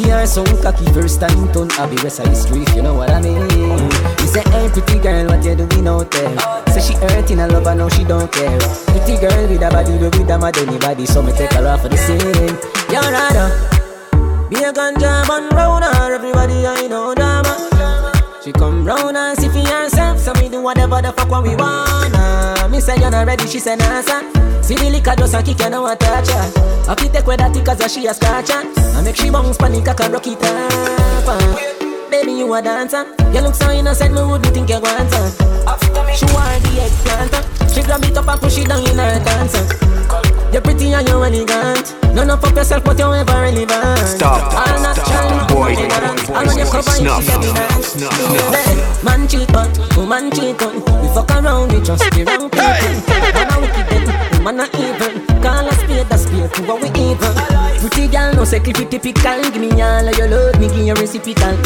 Give 0.00 0.08
her 0.08 0.24
some 0.24 0.48
cocky 0.64 0.86
first 0.96 1.20
time 1.20 1.52
turn 1.52 1.68
Abbey 1.72 2.00
West 2.00 2.24
High 2.24 2.32
Street, 2.32 2.74
you 2.74 2.80
know 2.80 2.94
what 2.94 3.10
I 3.10 3.20
mean? 3.20 3.36
You 3.36 4.28
say, 4.32 4.40
hey 4.48 4.70
pretty 4.72 4.98
girl, 4.98 5.26
what 5.26 5.44
you 5.44 5.54
doing 5.54 5.86
out 5.86 6.10
there? 6.10 6.64
Say 6.72 6.80
she 6.80 6.94
hurting 6.94 7.38
a 7.38 7.48
love, 7.48 7.66
I 7.66 7.74
know 7.74 7.90
she 7.90 8.02
don't 8.02 8.32
care. 8.32 8.58
Pretty 8.96 9.20
girl 9.20 9.46
with 9.46 9.60
a 9.60 9.68
body, 9.68 9.92
we 9.92 10.08
with 10.08 10.30
a 10.30 10.38
mad 10.38 10.56
anybody. 10.56 11.04
So 11.04 11.20
me 11.20 11.32
take 11.32 11.52
her 11.52 11.68
off 11.68 11.82
for 11.82 11.90
the 11.90 11.98
scene. 11.98 12.56
You're 12.88 13.12
rather 13.12 13.52
be 14.48 14.56
a 14.64 14.72
ganja 14.72 15.28
man 15.28 15.50
round 15.52 15.84
her, 15.84 16.14
everybody 16.14 16.66
I 16.66 16.86
know 16.88 17.14
drama. 17.14 17.68
She 18.42 18.52
come 18.52 18.86
round 18.86 19.18
and 19.18 19.38
see 19.38 19.50
for 19.50 19.60
herself, 19.68 20.11
so 20.34 20.42
me 20.42 20.48
do 20.48 20.62
whatever 20.62 21.00
the 21.02 21.12
fuck 21.12 21.28
what 21.28 21.42
we 21.42 21.56
wanna. 21.56 22.68
Me 22.70 22.80
say 22.80 22.96
you're 22.98 23.10
not 23.10 23.26
ready, 23.26 23.46
she 23.46 23.58
say 23.58 23.76
nah 23.76 24.00
son. 24.00 24.32
See 24.62 24.74
the 24.74 24.90
liquor 24.90 25.14
just 25.16 25.34
a 25.34 25.42
kick 25.42 25.60
and 25.60 25.74
I 25.74 25.80
want 25.80 26.00
touch 26.00 26.28
her. 26.28 26.90
I 26.90 26.94
fit 26.94 27.12
take 27.12 27.26
with 27.26 27.38
that 27.38 27.54
cause 27.64 27.92
she 27.92 28.06
a 28.06 28.14
scratch 28.14 28.50
her. 28.50 28.62
I 28.96 29.02
make 29.02 29.16
she 29.16 29.30
bounce 29.30 29.58
panic 29.58 29.88
I 29.88 29.94
can 29.94 30.12
rock 30.12 30.26
it 30.26 30.42
up. 30.42 32.10
Baby 32.10 32.32
you 32.32 32.54
a 32.54 32.62
dancer, 32.62 33.06
you 33.32 33.40
look 33.40 33.54
so 33.54 33.70
innocent 33.70 34.14
me 34.14 34.22
wouldn't 34.22 34.54
think 34.54 34.68
you 34.68 34.80
want 34.80 35.12
her. 35.12 35.30
She 36.14 36.26
want 36.26 36.62
the 36.62 36.80
eggplant, 36.82 37.72
she 37.72 37.82
grab 37.82 38.04
it 38.04 38.16
up 38.16 38.28
and 38.28 38.40
push 38.40 38.58
it 38.58 38.68
down 38.68 38.86
in 38.86 38.98
her 38.98 39.24
dancer. 39.24 40.31
You're 40.52 40.60
pretty 40.60 40.92
and 40.92 41.08
you're 41.08 41.24
elegant. 41.24 41.96
None 42.14 42.30
of 42.30 42.44
up 42.44 42.54
yourself, 42.54 42.84
but 42.84 42.98
you're 42.98 43.16
ever 43.16 43.32
relevant. 43.32 43.98
Stop. 44.06 44.52
All 44.52 44.82
natural, 44.82 45.46
Boy, 45.48 45.74
and 45.74 46.46
when 46.46 46.58
you 46.58 46.64
cover 46.66 46.90
it, 46.90 47.00
Snuff. 47.00 47.24
she 47.24 47.32
evident. 47.32 49.04
Man 49.04 49.26
cheat, 49.26 49.48
but 49.52 49.96
woman 49.96 50.30
cheat 50.30 50.60
on. 50.62 50.74
We 51.00 51.08
fuck 51.14 51.30
around, 51.30 51.72
we 51.72 51.80
just 51.80 52.04
the 52.10 52.24
wrong 52.24 52.50
people. 52.50 52.68
Man 53.32 53.48
a 53.50 53.60
wicked 53.60 54.36
woman 54.36 54.60
a 54.60 54.66
evil. 54.76 55.40
Call 55.42 55.68
a 55.68 55.72
spade 55.72 56.10
a 56.10 56.18
spade, 56.18 56.52
to 56.52 56.62
what 56.64 56.82
we 56.82 56.88
evil. 57.00 57.51
Pretty 57.82 58.06
girl, 58.06 58.32
no 58.34 58.44
say 58.44 58.60
clip 58.60 58.78
it 58.78 58.92
typical. 58.92 59.42
Give 59.50 59.58
me 59.58 59.82
all 59.82 60.06
of 60.06 60.16
your 60.16 60.28
load, 60.28 60.54
me 60.60 60.68
give 60.68 60.86
you 60.86 60.94
reciprocal. 60.94 61.58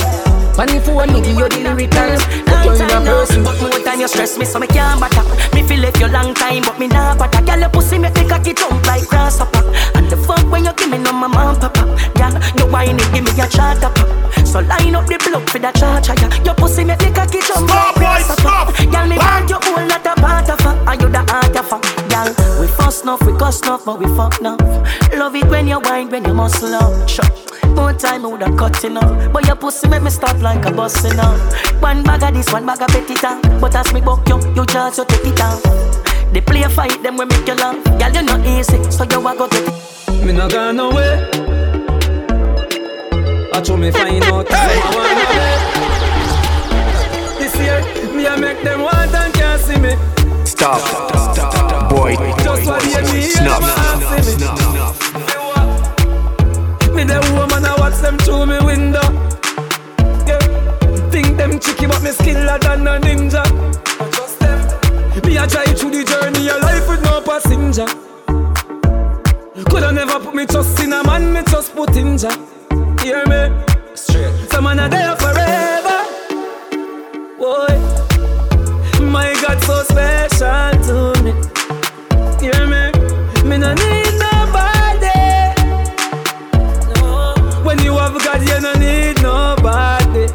Funny 0.57 0.81
phone, 0.81 1.12
me 1.12 1.20
give 1.20 1.37
you 1.37 1.44
the 1.44 1.61
lyrical. 1.61 2.16
But 2.48 2.64
you're 2.64 2.72
in 2.72 2.88
a 2.88 3.05
person, 3.05 3.44
but 3.44 3.61
more 3.61 3.68
time 3.85 4.00
you 4.00 4.09
stress 4.09 4.38
me, 4.38 4.46
so 4.46 4.59
me 4.59 4.66
can't 4.66 4.98
back 4.98 5.12
up. 5.18 5.29
Me 5.52 5.61
feel 5.68 5.79
left 5.79 6.00
you 6.00 6.09
long 6.09 6.33
time, 6.33 6.62
but 6.64 6.79
me 6.79 6.88
nah 6.88 7.14
back 7.18 7.37
up. 7.37 7.44
Girl, 7.44 7.61
your 7.61 7.68
pussy 7.68 7.98
make 7.98 8.14
me 8.16 8.26
cocky 8.26 8.55
jump 8.55 8.81
like 8.87 9.07
grasshopper. 9.07 9.61
And 9.92 10.09
the 10.09 10.16
fuck 10.16 10.40
when 10.50 10.64
you 10.64 10.72
give 10.72 10.88
me 10.88 10.96
no 10.96 11.12
my 11.12 11.29
mom 11.29 11.61
papa. 11.61 11.85
Girl, 12.16 12.33
you 12.57 12.64
whine 12.72 12.96
it, 12.96 13.12
give 13.12 13.20
me 13.20 13.37
a 13.37 13.46
charter 13.46 13.92
pop. 13.92 14.09
So 14.48 14.61
line 14.61 14.96
up 14.96 15.05
the 15.05 15.20
block 15.20 15.44
for 15.52 15.59
the 15.59 15.70
charger. 15.76 16.16
Yeah. 16.16 16.33
Your 16.48 16.55
pussy 16.55 16.83
make 16.85 17.05
me 17.05 17.12
cocky 17.12 17.44
jump 17.44 17.68
like 17.68 17.94
grasshopper. 18.00 18.72
Girl, 18.88 19.05
me 19.05 19.18
want 19.20 19.50
you 19.52 19.61
all 19.61 19.85
not 19.85 20.07
a 20.07 20.16
part 20.16 20.48
of 20.48 20.61
her. 20.64 20.81
Are 20.88 20.96
you 20.96 21.12
the 21.12 21.20
heart 21.29 21.52
of 21.52 21.68
her? 21.68 21.96
Girl, 22.87 22.92
we 22.92 22.92
first 22.92 23.03
enough, 23.03 23.22
we 23.27 23.33
cuss 23.37 23.61
enough, 23.62 23.85
but 23.85 23.99
we 23.99 24.07
fuck 24.16 24.38
enough. 24.38 24.61
Love 25.12 25.35
it 25.35 25.44
when 25.46 25.66
you 25.66 25.81
whine, 25.81 26.09
when 26.09 26.25
you 26.25 26.33
muscle 26.33 26.72
up. 26.72 27.09
Sure. 27.09 27.25
More 27.75 27.92
time 27.92 28.25
I 28.25 28.29
woulda 28.29 28.57
cut 28.57 28.85
enough, 28.85 29.33
but 29.33 29.44
your 29.44 29.57
pussy 29.57 29.88
make 29.88 30.03
me 30.03 30.11
stop 30.11 30.40
like 30.40 30.64
a 30.64 30.70
bus 30.70 31.05
enough. 31.05 31.40
One 31.83 32.05
bag 32.05 32.22
of 32.22 32.35
this, 32.35 32.53
one 32.53 32.64
bag 32.64 32.81
of 32.81 32.88
petty 32.88 33.14
talk. 33.14 33.42
But 33.61 33.75
as 33.75 33.92
me 33.92 34.01
buck 34.01 34.29
you, 34.29 34.38
you 34.55 34.64
just 34.66 34.99
you 34.99 35.05
take 35.05 35.27
it 35.27 35.40
off. 35.40 35.62
They 36.33 36.40
play 36.40 36.62
a 36.62 36.68
fight, 36.68 37.03
them 37.03 37.16
we 37.16 37.25
make 37.25 37.46
you 37.49 37.55
laugh. 37.55 37.83
Girl, 37.85 38.12
you 38.12 38.22
not 38.22 38.46
easy, 38.46 38.81
so 38.90 39.03
you 39.03 39.27
a 39.27 39.35
go 39.37 39.49
get 39.49 39.66
it. 39.66 40.25
Me 40.25 40.33
not 40.33 40.53
gone 40.53 40.79
away. 40.79 41.29
I 43.53 43.61
told 43.62 43.81
me 43.81 43.90
find 43.90 44.22
out 44.25 44.46
if 44.49 44.55
I 44.55 44.90
wanna 44.94 45.27
be. 47.35 47.42
This 47.42 47.57
year, 47.57 47.83
me 48.14 48.29
I 48.29 48.37
make 48.37 48.62
them 48.62 48.83
want 48.83 49.12
and 49.12 49.35
can't 49.35 49.61
see 49.61 49.77
me. 49.77 49.96
Stop. 50.44 51.56
Boy. 52.14 52.14
Just 52.38 52.66
what 52.66 52.85
you 52.85 53.03
need, 53.12 53.31
Snuff. 53.33 53.62
me. 56.87 56.95
Me 56.95 57.03
the 57.03 57.19
woman 57.35 57.64
I 57.64 57.75
watch 57.79 57.99
them 58.01 58.16
through 58.19 58.47
me 58.47 58.59
window. 58.64 59.03
Yeah. 60.25 60.38
Think 61.11 61.37
them 61.37 61.59
tricky, 61.59 61.87
but 61.87 62.01
me 62.03 62.11
skiller 62.11 62.61
than 62.61 62.87
a 62.87 63.01
ninja. 63.01 63.42
I 63.45 64.09
trust 64.11 64.38
them. 64.38 64.59
Me 65.27 65.37
I 65.37 65.47
try 65.49 65.64
through 65.64 65.90
the 65.90 66.05
journey 66.05 66.49
of 66.49 66.62
life 66.62 66.88
with 66.88 67.03
no 67.03 67.21
passenger. 67.23 67.87
Coulda 69.69 69.90
never 69.90 70.21
put 70.21 70.35
me 70.35 70.47
trust 70.47 70.79
in 70.79 70.92
a 70.92 71.03
man, 71.03 71.33
me 71.33 71.42
just 71.51 71.75
put 71.75 71.97
in 71.97 72.16
Jah. 72.16 72.31
Hear 73.03 73.27
me? 73.27 73.51
Straight. 73.95 74.49
Some 74.51 74.62
man 74.64 74.79
are 74.79 74.88
there 74.88 75.16
forever. 75.16 76.05
Boy, 77.37 77.75
my 79.03 79.35
God, 79.42 79.61
so 79.64 79.83
special 79.83 80.15
need 83.83 84.12
nobody. 84.27 85.21
No. 86.95 87.35
When 87.65 87.79
you 87.81 87.95
have 87.99 88.17
God, 88.25 88.43
you 88.49 88.59
need 88.79 89.23
nobody. 89.23 90.27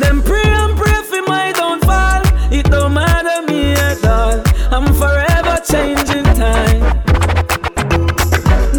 Them 0.00 0.22
pray 0.22 0.48
and 0.62 0.76
pray 0.76 1.02
for. 1.88 2.22
It 2.52 2.66
don't 2.70 2.94
matter 2.94 3.42
me 3.50 3.72
at 3.72 4.04
all. 4.04 4.42
I'm 4.70 4.92
forever 4.94 5.60
changing 5.64 6.24
time. 6.34 6.80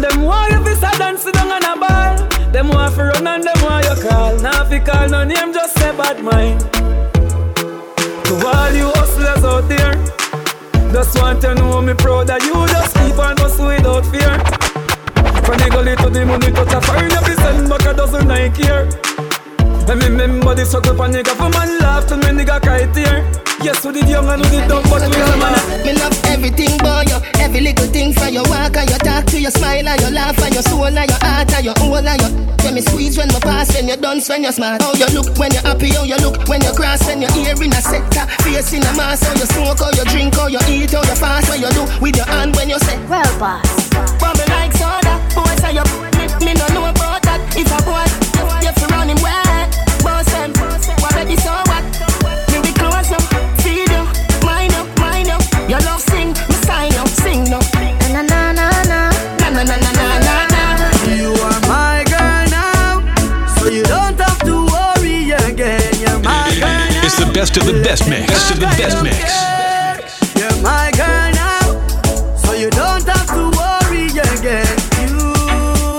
Them 0.00 0.24
a 1.64 1.74
ball. 1.78 2.16
Them 2.52 2.70
and 3.26 3.44
them 3.44 3.62
call. 4.02 4.36
Now 4.40 4.64
name, 5.24 5.52
just 5.52 5.76
bad 5.96 6.22
mind. 6.22 6.60
To 8.26 8.34
all 8.46 8.72
you 8.72 8.90
hustlers 8.96 9.44
out 9.44 9.68
there, 9.68 9.92
just 10.92 11.18
want 11.18 11.40
to 11.40 11.54
know 11.54 11.80
me 11.80 11.94
proud 11.94 12.26
that 12.26 12.42
you 12.44 12.52
just 12.68 12.94
keep 12.96 13.18
on 13.18 13.36
hustle 13.38 13.66
without 13.66 14.04
fear. 14.12 14.36
From 15.42 15.56
the 15.56 15.68
gully 15.72 15.96
to 15.96 16.10
the 16.10 16.24
money 16.26 16.52
touch 16.52 16.72
a 16.72 16.80
fire, 16.82 17.08
you 17.08 17.22
fi 17.24 17.34
send 17.40 17.68
back 17.68 17.86
a 17.86 17.94
dozen 17.94 18.28
Nike 18.28 18.62
here. 18.64 18.88
And 19.88 20.00
me 20.00 20.06
remember 20.08 20.54
the 20.54 20.64
struggle 20.64 20.94
pan 20.94 21.12
nigga 21.12 21.32
for 21.36 21.48
man 21.48 21.78
laugh 21.80 22.06
till 22.06 22.18
me 22.18 22.30
nigga 22.36 22.60
cry 22.60 22.84
tear. 22.92 23.24
Yes, 23.62 23.84
we 23.86 23.92
did 23.92 24.08
young 24.08 24.26
and 24.26 24.42
we 24.42 24.48
did 24.50 24.66
dumb, 24.68 24.82
but 24.90 25.06
we 25.06 25.22
all 25.22 25.38
man. 25.38 25.54
Me 25.86 25.94
love 25.94 26.18
everything 26.26 26.74
boy, 26.82 27.06
you 27.06 27.18
Every 27.38 27.60
little 27.60 27.86
thing 27.94 28.12
from 28.12 28.34
your 28.34 28.42
walk 28.50 28.74
and 28.74 28.90
your 28.90 28.98
talk 28.98 29.26
To 29.26 29.38
your 29.40 29.52
smile 29.52 29.86
and 29.86 30.00
your 30.00 30.10
laugh 30.10 30.34
and 30.42 30.52
your 30.54 30.62
soul 30.66 30.86
and 30.86 30.98
your 30.98 31.18
heart 31.22 31.52
and 31.54 31.64
your 31.64 31.74
whole 31.78 31.94
and 32.02 32.20
your 32.20 32.30
When 32.66 32.74
me 32.74 32.80
squeeze 32.80 33.16
when 33.16 33.28
me 33.28 33.38
pass 33.38 33.70
when 33.74 33.86
you 33.86 33.96
dance 33.96 34.28
when 34.28 34.42
you're 34.42 34.50
smart. 34.50 34.82
How 34.82 34.94
you 34.94 35.06
look 35.14 35.38
when 35.38 35.52
you're 35.54 35.62
happy, 35.62 35.94
how 35.94 36.02
you 36.02 36.16
look 36.18 36.42
when 36.48 36.60
you 36.62 36.72
cross 36.74 37.06
When 37.06 37.22
you're 37.22 37.30
here 37.38 37.54
in 37.54 37.70
a 37.70 37.78
sector, 37.82 38.26
face 38.42 38.72
in 38.74 38.82
a 38.82 38.92
mask 38.98 39.30
How 39.30 39.34
you 39.38 39.46
smoke, 39.46 39.78
how 39.78 39.94
you 39.94 40.04
drink, 40.10 40.34
how 40.34 40.48
you 40.50 40.58
eat, 40.66 40.90
how 40.90 41.06
you 41.06 41.14
fast 41.14 41.46
What 41.46 41.60
you 41.62 41.70
do 41.70 41.86
with 42.02 42.16
your 42.16 42.26
hand 42.26 42.56
when 42.56 42.68
you 42.68 42.78
say 42.82 42.98
Well 43.06 43.30
boss. 43.38 43.62
But 44.18 44.42
me 44.42 44.44
like 44.50 44.74
soda, 44.74 45.22
boy 45.38 45.54
say 45.62 45.78
you 45.78 45.86
me, 46.18 46.50
me 46.50 46.52
no 46.58 46.66
know 46.74 46.90
about 46.90 47.22
that. 47.22 47.38
If 47.54 47.70
a 47.70 47.78
boy, 47.86 48.02
you 48.66 48.74
fi 48.74 48.86
run 48.90 49.06
him 49.10 49.22
wet 49.22 49.41
best 67.32 67.56
of 67.56 67.64
the 67.64 67.80
best 67.82 68.08
mix. 68.08 68.26
Best 68.26 68.52
of 68.52 68.60
the 68.60 68.66
best 68.76 69.02
mix. 69.02 69.16
You're 70.36 70.52
my 70.62 70.90
girl 70.92 71.32
now, 71.32 71.64
so 72.36 72.52
you 72.52 72.68
don't 72.70 73.06
have 73.08 73.28
to 73.32 73.48
worry 73.56 74.12
again. 74.12 74.68
You 75.00 75.32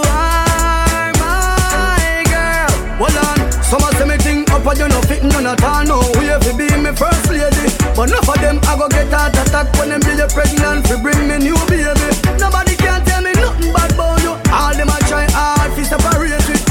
are 0.05 1.09
my 1.17 2.23
girl. 2.29 2.71
Hold 3.01 3.17
on, 3.17 3.37
some 3.63 3.81
say 3.97 4.05
me 4.05 4.17
think 4.17 4.51
oh, 4.51 4.57
up 4.57 4.67
and 4.67 4.79
you 4.79 4.87
no 4.87 5.01
fit 5.01 5.23
none 5.23 5.47
at 5.47 5.63
all. 5.63 5.83
No 5.85 5.99
way 6.21 6.37
fi 6.41 6.53
be 6.53 6.69
me 6.77 6.93
first 6.93 7.29
lady, 7.29 7.65
but 7.95 8.09
enough 8.09 8.29
of 8.29 8.37
them 8.37 8.59
I 8.69 8.77
go 8.77 8.87
get 8.89 9.09
heart 9.09 9.33
attack 9.33 9.73
when 9.79 9.89
them 9.89 10.01
feel 10.01 10.17
you 10.17 10.29
pregnant 10.29 10.85
fi 10.87 11.01
bring 11.01 11.27
me 11.27 11.37
new 11.41 11.57
baby. 11.65 12.09
Nobody 12.37 12.75
can 12.77 13.01
tell 13.05 13.21
me 13.21 13.33
nothing 13.33 13.73
bad 13.73 13.91
about 13.93 14.21
you. 14.21 14.37
All 14.53 14.73
them 14.75 14.89
a 14.89 14.97
try 15.09 15.25
hard 15.33 15.73
fi 15.73 15.81
separate 15.81 16.45
it. 16.45 16.61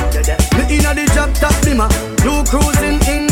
Me 0.55 0.79
inna 0.79 0.95
the 0.95 1.11
drop 1.15 1.35
top 1.35 1.57
bimmer, 1.67 1.91
you 2.23 2.45
cruising 2.47 3.03
in 3.11 3.32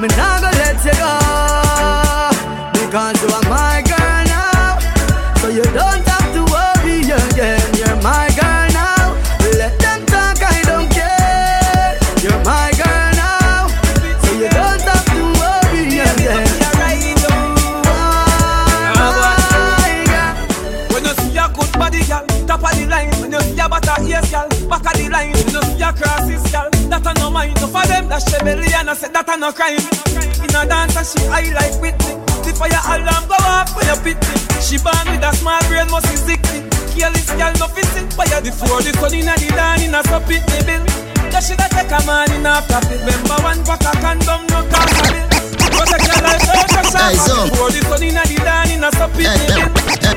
Mình 0.00 0.10
đã 0.16 0.29
that 27.48 27.60
no 27.60 27.66
for 27.68 27.86
them, 27.88 28.08
that 28.08 28.20
she 28.20 28.36
belly 28.44 28.68
and 28.76 28.90
I 28.90 28.94
said 28.94 29.12
that 29.16 29.28
a 29.28 29.36
no 29.38 29.52
crime. 29.52 29.80
In 30.44 30.52
a 30.52 30.62
dance, 30.68 30.96
and 30.96 31.06
she 31.06 31.20
high 31.28 31.48
like 31.56 31.76
Whitney. 31.80 32.20
The 32.44 32.52
fire 32.52 32.82
alarm 32.84 33.24
go 33.28 33.38
off 33.48 33.72
when 33.76 33.88
you 33.88 33.96
pit 34.04 34.20
me. 34.20 34.36
She 34.60 34.76
born 34.80 35.04
with 35.08 35.24
a 35.24 35.32
small 35.36 35.60
brain, 35.68 35.88
must 35.88 36.08
be 36.08 36.16
sickly. 36.16 36.60
Careless 36.92 37.30
girl, 37.32 37.52
no 37.56 37.66
fishing 37.72 38.08
fire. 38.12 38.40
Before 38.44 38.84
the 38.84 38.92
sun 39.00 39.14
inna 39.16 39.34
the 39.40 39.48
dawn, 39.56 39.80
inna 39.80 40.00
so 40.04 40.20
pit 40.28 40.44
me 40.52 40.58
bill. 40.68 40.84
You 41.32 41.40
shoulda 41.40 41.66
take 41.72 41.92
a 41.92 42.00
man 42.04 42.28
in 42.36 42.44
after 42.44 42.80
pill. 42.88 43.00
Remember 43.00 43.38
one 43.40 43.60
pack 43.64 43.84
of 43.88 43.96
condom, 44.04 44.42
no 44.52 44.60
cost 44.68 45.00
a 45.00 45.04
bill. 45.08 45.28
Protect 45.80 46.04
your 46.04 46.20
life, 46.20 46.44
don't 46.44 46.68
some. 46.92 47.16
son. 47.16 47.48
Before 47.48 47.72
the 47.72 47.80
sun 47.88 48.04
inna 48.04 48.22
the 48.28 48.36
dawn, 48.44 48.68
inna 48.68 48.90
so 48.92 49.06
pit 49.16 49.32
me 49.32 49.46
bill. 49.48 49.70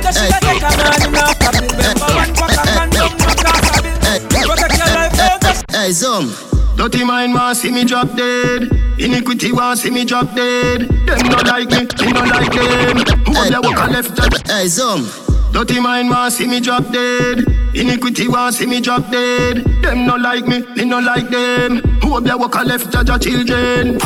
You 0.03 0.11
shoulda 0.11 0.37
take 0.43 0.63
a 0.63 0.71
man 0.75 0.99
in 1.07 1.15
after 1.15 1.51
pill. 1.55 1.71
Remember 1.71 2.09
one 2.19 2.31
pack 2.35 2.57
of 2.59 2.67
condom, 2.75 3.11
no 3.15 3.31
cost 3.39 3.71
a 3.71 3.79
bill. 3.79 3.95
Protect 4.43 4.75
your 4.75 4.91
life, 4.91 5.13
don't 5.15 5.39
take 5.39 5.63
Hey, 5.71 5.91
some 5.91 6.52
Dirty 6.75 7.03
mind 7.03 7.33
want 7.33 7.57
see 7.57 7.71
me 7.71 7.83
drop 7.85 8.15
dead. 8.15 8.63
Iniquity 8.99 9.51
want 9.51 9.79
see 9.79 9.91
me 9.91 10.05
drop 10.05 10.33
dead. 10.35 10.81
Them 11.05 11.27
no 11.29 11.37
like 11.37 11.69
me, 11.69 11.85
me 12.05 12.11
no 12.11 12.23
like 12.23 12.51
them. 12.51 12.97
Who 13.25 13.33
have 13.33 13.63
walk 13.63 13.77
a 13.77 13.91
left 13.91 14.19
a 14.19 14.41
Hey, 14.51 14.67
some 14.67 15.07
Dirty 15.53 15.79
mind 15.79 16.09
want 16.09 16.33
see 16.33 16.47
me 16.47 16.59
drop 16.59 16.91
dead. 16.91 17.39
Iniquity 17.75 18.27
want 18.27 18.55
see 18.55 18.65
me 18.65 18.81
drop 18.81 19.09
dead. 19.11 19.63
Them 19.83 20.07
no 20.07 20.15
like 20.15 20.47
me, 20.47 20.61
me 20.75 20.85
no 20.85 20.99
like 20.99 21.29
them. 21.29 21.77
Who 22.01 22.15
have 22.15 22.39
walk 22.39 22.55
a 22.55 22.63
left 22.63 22.95
a 22.95 23.19
children. 23.19 23.99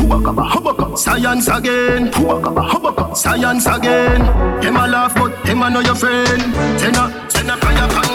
Science 0.97 1.47
again. 1.47 2.11
Science 3.15 3.65
again. 3.65 4.21
Them 4.61 4.75
a 4.75 4.87
laugh 4.87 5.15
but 5.15 5.41
them 5.45 5.61
a 5.61 5.69
know 5.69 5.79
your 5.79 5.95
friend. 5.95 6.41
Send 6.79 6.97
a 6.97 7.29
send 7.29 7.49
a 7.49 7.57
fire. 7.57 8.06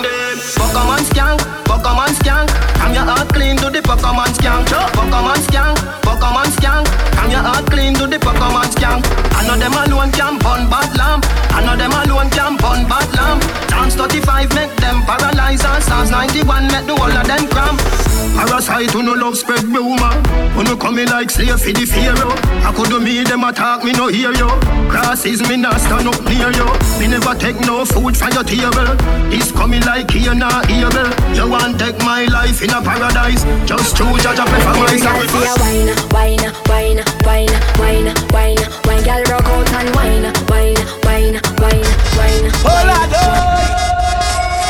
Pokemon 0.59 1.03
skank, 1.09 1.41
Pokemon 1.65 2.13
skank. 2.19 2.49
Come 2.79 2.95
your 2.95 3.05
heart 3.05 3.29
clean 3.33 3.57
to 3.57 3.71
the 3.71 3.81
Pokemon 3.81 4.31
skank. 4.37 4.67
Pokemon 4.97 5.41
skank, 5.47 5.77
Pokemon 6.03 6.49
skank. 6.57 6.87
Come 7.17 7.31
your 7.31 7.41
heart 7.41 7.67
clean 7.71 7.95
to 7.95 8.07
the 8.07 8.19
Pokemon 8.19 8.69
skank. 8.75 9.03
I 9.37 9.47
know 9.47 9.57
them 9.57 9.73
alone 9.73 10.13
can 10.13 10.39
burn 10.39 10.69
bad 10.69 10.97
lamp. 10.97 11.25
I 11.53 11.65
know 11.65 11.77
them 11.77 11.93
alone 11.93 12.31
can 12.31 12.57
burn 12.57 12.89
bad 12.89 13.09
lamp. 13.17 13.43
Chance 13.71 13.95
35 13.97 14.55
make 14.55 14.75
them 14.77 15.03
paralyze 15.03 15.65
and 15.65 15.83
stars 15.83 16.11
91 16.11 16.67
make 16.69 16.87
the 16.87 16.97
whole 16.97 17.11
of 17.11 17.27
them 17.27 17.49
cramp. 17.49 18.02
Parasite 18.37 18.91
who 18.91 19.03
no 19.03 19.13
love 19.15 19.37
spread 19.37 19.65
rumor. 19.65 20.13
Who 20.53 20.65
no 20.65 20.77
come 20.77 20.99
in 20.99 21.09
like 21.09 21.23
like 21.23 21.31
slave 21.31 21.61
for 21.63 21.71
the 21.71 21.87
pharaoh. 21.87 22.35
I 22.67 22.75
could 22.75 22.91
do 22.91 22.99
me, 22.99 23.23
them 23.23 23.45
attack 23.45 23.85
me, 23.85 23.93
no 23.93 24.09
hear 24.09 24.35
you. 24.35 24.51
Crosses 24.91 25.39
me 25.49 25.57
not 25.57 25.79
stand 25.79 26.11
up 26.11 26.19
near 26.27 26.51
you. 26.51 26.67
Me 26.99 27.07
never 27.07 27.39
take 27.39 27.61
no 27.63 27.85
food 27.87 28.19
from 28.19 28.35
your 28.35 28.43
table. 28.43 28.91
This 29.31 29.53
coming 29.53 29.87
like 29.87 30.11
here, 30.11 30.35
not 30.35 30.67
able. 30.67 31.15
You 31.39 31.47
want 31.47 31.79
take 31.79 31.99
my 32.03 32.27
life 32.27 32.59
in 32.59 32.75
a 32.75 32.83
paradise. 32.83 33.47
Just 33.71 33.95
choose 33.95 34.19
judge 34.19 34.43
a 34.43 34.45
prefer 34.51 34.75
my 34.75 34.99
sacrifice. 34.99 35.55
Wine, 35.63 35.95
wine, 36.11 36.43
wine, 36.67 37.01
wine, 37.23 37.55
wine, 37.79 38.11
wine, 38.35 38.59
wine, 38.83 39.03
girl, 39.07 39.23
rock 39.31 39.47
out 39.47 39.71
and 39.79 39.95
wine, 39.95 40.27
wine, 40.51 40.83
wine, 41.07 41.39
wine, 41.63 41.87
wine. 42.19 42.47
Hold 42.67 42.91
on, 42.91 43.07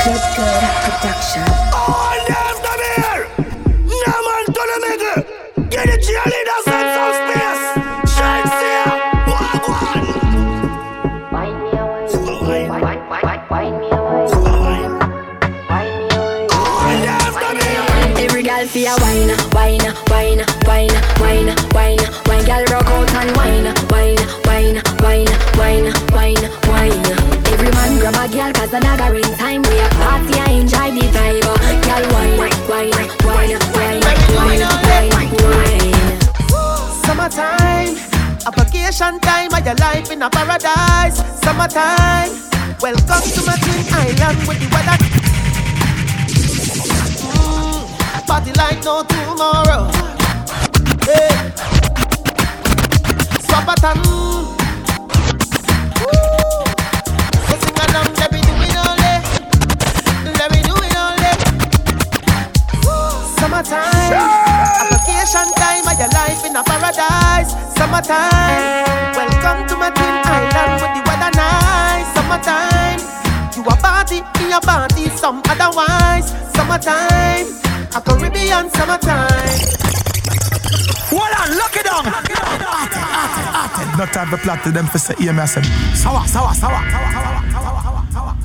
Good, 0.05 0.21
good 0.37 0.69
production. 0.85 2.02
And 5.89 6.89
some 6.95 7.13
space. 7.19 7.63
Shine 8.15 8.49
here. 8.61 8.87
Walk. 9.29 9.67
Every 18.19 18.43
girl 18.43 18.67
feel 18.67 18.97
wine, 19.01 19.33
wine, 19.53 19.81
wine, 20.09 20.45
wine, 20.67 20.95
wine, 21.21 21.51
wine, 21.75 22.01
wine. 22.27 22.45
Girl 22.45 22.65
rock 22.71 22.87
out 22.87 23.15
and 23.15 23.37
wine, 23.37 23.75
wine, 23.91 24.19
wine, 24.45 24.83
wine, 25.01 25.29
wine, 25.57 25.93
wine, 26.13 26.51
wine. 26.69 27.13
Man 27.33 27.42
grab 28.03 28.15
a 28.17 28.33
girl 28.35 28.53
'cause 28.53 28.71
the 28.71 28.81
dagger 28.81 29.15
in 29.15 29.31
time. 29.39 29.63
We 29.63 29.79
a 29.79 29.89
party, 30.01 30.35
I 30.41 30.51
enjoy 30.61 30.91
the 30.97 31.07
vibe. 31.15 31.47
Girl 31.87 32.05
wine, 32.13 32.37
wine, 32.39 32.53
wine, 32.69 32.91
wine, 33.27 33.55
wine, 34.37 34.63
wine, 35.15 35.31
wine. 35.53 36.19
Summertime, 37.05 37.95
a 38.47 38.51
vacation 38.57 39.21
time 39.21 39.53
of 39.55 39.65
your 39.65 39.77
life 39.77 40.11
in 40.11 40.23
a 40.23 40.29
paradise. 40.29 41.17
Summertime, 41.45 42.31
welcome 42.81 43.27
to 43.35 43.41
my 43.47 43.57
twin 43.63 43.81
island 44.01 44.39
with 44.49 44.59
the 44.63 44.69
weather. 44.75 44.99
Mm, 47.31 48.27
party 48.27 48.53
like 48.63 48.83
no 48.85 49.05
tomorrow. 49.05 49.83
Hey. 51.07 51.35
Summertime. 53.49 54.03
Woo. 56.03 56.42
Summertime, 63.63 64.19
a 64.83 64.85
vacation 64.91 65.47
time 65.55 65.87
of 65.87 65.95
your 65.97 66.09
life 66.09 66.45
in 66.45 66.57
a 66.57 66.65
paradise. 66.65 67.55
Summertime, 67.79 69.15
welcome 69.15 69.69
to 69.69 69.77
my 69.77 69.89
twin 69.95 70.19
island 70.27 70.83
with 70.83 70.93
the 70.99 71.03
weather 71.07 71.31
nice. 71.39 72.11
Summertime, 72.13 72.99
you 73.55 73.63
a 73.63 73.77
party, 73.77 74.23
me 74.43 74.53
a 74.53 74.61
party, 74.61 75.09
some 75.11 75.41
otherwise. 75.47 76.35
Summertime, 76.57 77.47
a 77.95 78.01
Caribbean 78.03 78.69
summertime. 78.71 79.31
Hold 81.15 81.33
on, 81.39 81.57
lock 81.57 81.77
it 81.77 81.87
down. 81.87 82.05
No 83.97 84.07
time 84.07 84.27
for 84.27 84.39
plot 84.39 84.65
to 84.65 84.73
them 84.73 84.87
for 84.89 84.99
say, 84.99 85.15
yeah, 85.21 85.31
me 85.31 85.39
I 85.39 85.45
said, 85.45 85.65
sour, 85.95 86.27
sour, 86.27 86.53
sour. 86.55 88.42